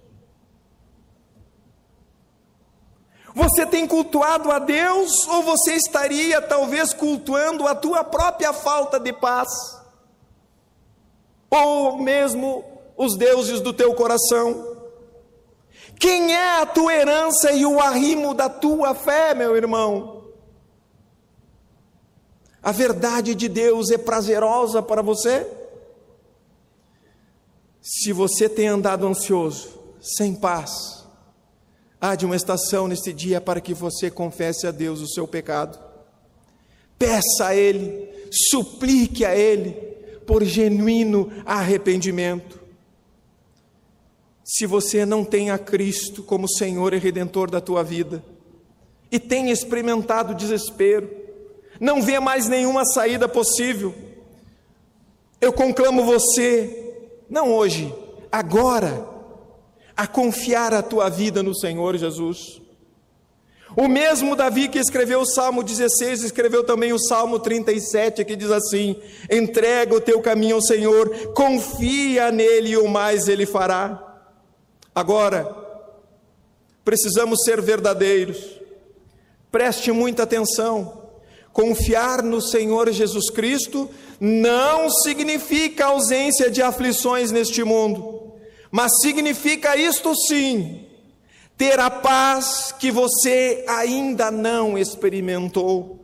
Você 3.34 3.64
tem 3.64 3.86
cultuado 3.86 4.50
a 4.50 4.58
Deus 4.58 5.26
ou 5.26 5.42
você 5.42 5.74
estaria 5.74 6.40
talvez 6.42 6.92
cultuando 6.92 7.66
a 7.66 7.74
tua 7.74 8.04
própria 8.04 8.52
falta 8.52 9.00
de 9.00 9.12
paz? 9.12 9.48
Ou 11.50 11.98
mesmo 11.98 12.64
os 13.04 13.16
deuses 13.16 13.60
do 13.60 13.72
teu 13.72 13.94
coração? 13.94 14.76
Quem 15.98 16.34
é 16.34 16.60
a 16.60 16.66
tua 16.66 16.92
herança 16.94 17.52
e 17.52 17.64
o 17.64 17.80
arrimo 17.80 18.34
da 18.34 18.48
tua 18.48 18.94
fé, 18.94 19.34
meu 19.34 19.56
irmão? 19.56 20.24
A 22.62 22.72
verdade 22.72 23.34
de 23.34 23.48
Deus 23.48 23.90
é 23.90 23.98
prazerosa 23.98 24.82
para 24.82 25.02
você? 25.02 25.46
Se 27.80 28.12
você 28.12 28.48
tem 28.48 28.68
andado 28.68 29.06
ansioso, 29.06 29.80
sem 30.00 30.34
paz, 30.34 31.02
Há 32.04 32.16
de 32.16 32.26
uma 32.26 32.34
estação 32.34 32.88
neste 32.88 33.12
dia 33.12 33.40
para 33.40 33.60
que 33.60 33.72
você 33.72 34.10
confesse 34.10 34.66
a 34.66 34.72
Deus 34.72 35.00
o 35.00 35.06
seu 35.06 35.24
pecado. 35.24 35.78
Peça 36.98 37.46
a 37.46 37.54
Ele, 37.54 38.08
suplique 38.50 39.24
a 39.24 39.36
Ele 39.36 39.70
por 40.26 40.42
genuíno 40.42 41.30
arrependimento. 41.46 42.60
Se 44.44 44.66
você 44.66 45.06
não 45.06 45.24
tem 45.24 45.50
a 45.50 45.58
Cristo 45.58 46.22
como 46.22 46.48
Senhor 46.48 46.92
e 46.94 46.98
Redentor 46.98 47.50
da 47.50 47.60
tua 47.60 47.82
vida, 47.82 48.22
e 49.10 49.18
tem 49.18 49.50
experimentado 49.50 50.34
desespero, 50.34 51.10
não 51.78 52.02
vê 52.02 52.18
mais 52.18 52.48
nenhuma 52.48 52.84
saída 52.84 53.28
possível, 53.28 53.94
eu 55.40 55.52
conclamo 55.52 56.04
você, 56.04 56.94
não 57.28 57.52
hoje, 57.52 57.92
agora, 58.30 59.06
a 59.96 60.06
confiar 60.06 60.72
a 60.72 60.82
tua 60.82 61.08
vida 61.08 61.42
no 61.42 61.54
Senhor 61.54 61.96
Jesus. 61.96 62.62
O 63.76 63.88
mesmo 63.88 64.36
Davi 64.36 64.68
que 64.68 64.78
escreveu 64.78 65.20
o 65.20 65.26
Salmo 65.26 65.62
16, 65.62 66.24
escreveu 66.24 66.62
também 66.62 66.92
o 66.92 66.98
Salmo 66.98 67.38
37, 67.38 68.24
que 68.24 68.36
diz 68.36 68.50
assim: 68.50 68.96
entrega 69.30 69.94
o 69.94 70.00
teu 70.00 70.20
caminho 70.20 70.56
ao 70.56 70.62
Senhor, 70.62 71.32
confia 71.34 72.30
nele 72.30 72.70
e 72.70 72.76
o 72.76 72.86
mais 72.86 73.28
ele 73.28 73.46
fará. 73.46 74.11
Agora, 74.94 75.56
precisamos 76.84 77.40
ser 77.44 77.60
verdadeiros, 77.60 78.60
preste 79.50 79.90
muita 79.92 80.24
atenção. 80.24 81.00
Confiar 81.52 82.22
no 82.22 82.40
Senhor 82.40 82.90
Jesus 82.90 83.30
Cristo 83.30 83.90
não 84.18 84.88
significa 84.90 85.86
ausência 85.86 86.50
de 86.50 86.62
aflições 86.62 87.30
neste 87.30 87.62
mundo, 87.62 88.32
mas 88.70 89.00
significa 89.00 89.76
isto 89.76 90.14
sim, 90.14 90.86
ter 91.56 91.78
a 91.78 91.90
paz 91.90 92.72
que 92.78 92.90
você 92.90 93.64
ainda 93.68 94.30
não 94.30 94.78
experimentou. 94.78 95.98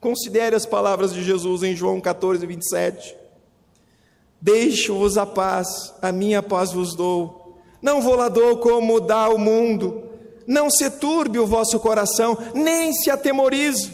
Considere 0.00 0.56
as 0.56 0.66
palavras 0.66 1.12
de 1.12 1.22
Jesus 1.22 1.62
em 1.62 1.76
João 1.76 2.00
14, 2.00 2.44
27. 2.46 3.16
Deixo-vos 4.40 5.16
a 5.16 5.24
paz, 5.24 5.94
a 6.02 6.10
minha 6.10 6.42
paz 6.42 6.72
vos 6.72 6.96
dou. 6.96 7.41
Não 7.82 8.00
dou 8.30 8.56
como 8.58 9.00
dá 9.00 9.28
o 9.28 9.38
mundo. 9.38 10.04
Não 10.46 10.70
se 10.70 10.88
turbe 10.88 11.38
o 11.38 11.46
vosso 11.46 11.78
coração, 11.78 12.38
nem 12.54 12.92
se 12.92 13.10
atemorize. 13.10 13.92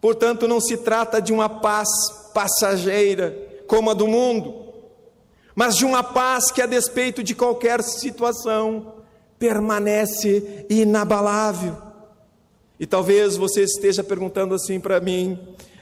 Portanto, 0.00 0.48
não 0.48 0.60
se 0.60 0.78
trata 0.78 1.20
de 1.20 1.32
uma 1.32 1.48
paz 1.48 1.88
passageira 2.32 3.36
como 3.66 3.90
a 3.90 3.94
do 3.94 4.08
mundo 4.08 4.62
mas 5.54 5.76
de 5.76 5.84
uma 5.84 6.02
paz 6.02 6.50
que, 6.50 6.62
a 6.62 6.66
despeito 6.66 7.22
de 7.22 7.34
qualquer 7.34 7.82
situação, 7.82 8.94
permanece 9.38 10.66
inabalável. 10.68 11.76
E 12.78 12.86
talvez 12.86 13.36
você 13.36 13.62
esteja 13.62 14.02
perguntando 14.02 14.54
assim 14.54 14.80
para 14.80 15.00
mim: 15.00 15.38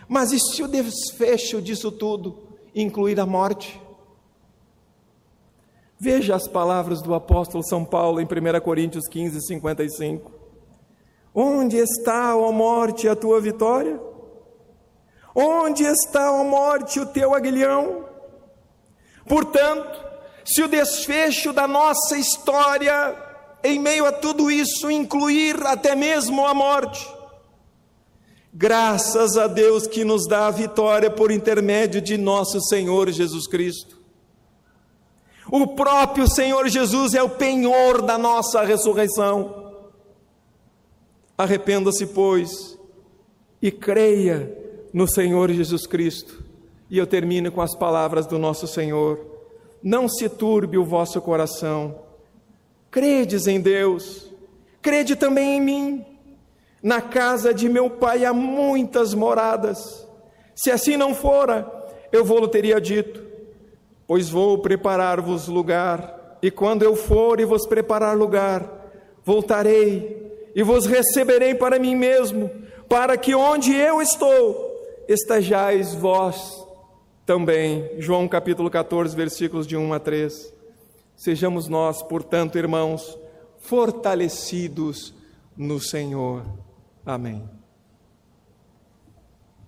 mas 0.09 0.33
e 0.33 0.39
se 0.39 0.63
o 0.63 0.69
desfecho 0.69 1.63
disso 1.63 1.91
tudo 1.93 2.39
incluir 2.75 3.19
a 3.21 3.27
morte? 3.27 3.81
Veja 6.03 6.35
as 6.35 6.49
palavras 6.49 7.03
do 7.03 7.13
apóstolo 7.13 7.63
São 7.63 7.85
Paulo 7.85 8.23
em 8.23 8.25
1 8.25 8.61
Coríntios 8.63 9.07
15, 9.07 9.39
55. 9.43 10.33
Onde 11.35 11.77
está, 11.77 12.35
ó 12.35 12.51
morte, 12.51 13.07
a 13.07 13.15
tua 13.15 13.39
vitória? 13.39 14.01
Onde 15.35 15.85
está, 15.85 16.33
ó 16.33 16.43
morte, 16.43 16.99
o 16.99 17.05
teu 17.05 17.35
aguilhão? 17.35 18.07
Portanto, 19.29 20.03
se 20.43 20.63
o 20.63 20.69
desfecho 20.69 21.53
da 21.53 21.69
nossa 21.69 22.17
história, 22.17 23.15
em 23.63 23.79
meio 23.79 24.07
a 24.07 24.13
tudo 24.13 24.51
isso, 24.51 24.91
incluir 24.91 25.55
até 25.67 25.95
mesmo 25.95 26.47
a 26.47 26.55
morte, 26.55 27.07
graças 28.55 29.37
a 29.37 29.47
Deus 29.47 29.87
que 29.87 30.03
nos 30.03 30.27
dá 30.27 30.47
a 30.47 30.51
vitória 30.51 31.11
por 31.11 31.31
intermédio 31.31 32.01
de 32.01 32.17
nosso 32.17 32.59
Senhor 32.59 33.11
Jesus 33.11 33.47
Cristo. 33.47 34.00
O 35.51 35.67
próprio 35.69 36.29
Senhor 36.31 36.69
Jesus 36.69 37.15
é 37.15 37.23
o 37.23 37.29
penhor 37.29 38.03
da 38.03 38.17
nossa 38.17 38.63
ressurreição. 38.63 39.73
Arrependa-se, 41.37 42.07
pois, 42.07 42.79
e 43.61 43.71
creia 43.71 44.57
no 44.93 45.09
Senhor 45.09 45.51
Jesus 45.51 45.87
Cristo 45.87 46.51
e 46.91 46.99
eu 46.99 47.07
termino 47.07 47.53
com 47.53 47.63
as 47.63 47.75
palavras 47.75 48.27
do 48.27 48.39
nosso 48.39 48.67
Senhor: 48.67 49.25
Não 49.81 50.09
se 50.09 50.29
turbe 50.29 50.77
o 50.77 50.85
vosso 50.85 51.21
coração, 51.23 52.01
credes 52.91 53.47
em 53.47 53.61
Deus, 53.61 54.29
crede 54.83 55.15
também 55.15 55.57
em 55.57 55.61
mim. 55.61 56.07
Na 56.83 57.01
casa 57.03 57.53
de 57.53 57.69
meu 57.69 57.91
pai 57.91 58.25
há 58.25 58.33
muitas 58.33 59.13
moradas. 59.13 60.07
Se 60.57 60.71
assim 60.71 60.97
não 60.97 61.15
fora, 61.15 61.71
eu 62.11 62.25
vou-lhe 62.25 62.49
teria 62.49 62.81
dito, 62.81 63.23
pois 64.11 64.29
vou 64.29 64.59
preparar-vos 64.59 65.47
lugar, 65.47 66.37
e 66.43 66.51
quando 66.51 66.83
eu 66.83 66.97
for 66.97 67.39
e 67.39 67.45
vos 67.45 67.65
preparar 67.65 68.17
lugar, 68.17 68.69
voltarei 69.25 70.51
e 70.53 70.65
vos 70.65 70.85
receberei 70.85 71.55
para 71.55 71.79
mim 71.79 71.95
mesmo, 71.95 72.51
para 72.89 73.17
que 73.17 73.37
onde 73.37 73.73
eu 73.73 74.03
estou, 74.03 74.83
estejais 75.07 75.95
vós 75.95 76.61
também, 77.25 77.89
João 77.99 78.27
capítulo 78.27 78.69
14, 78.69 79.15
versículos 79.15 79.65
de 79.65 79.77
1 79.77 79.93
a 79.93 80.01
3. 80.01 80.55
Sejamos 81.15 81.69
nós, 81.69 82.03
portanto, 82.03 82.59
irmãos, 82.59 83.17
fortalecidos 83.61 85.15
no 85.57 85.79
Senhor. 85.79 86.45
Amém. 87.07 87.60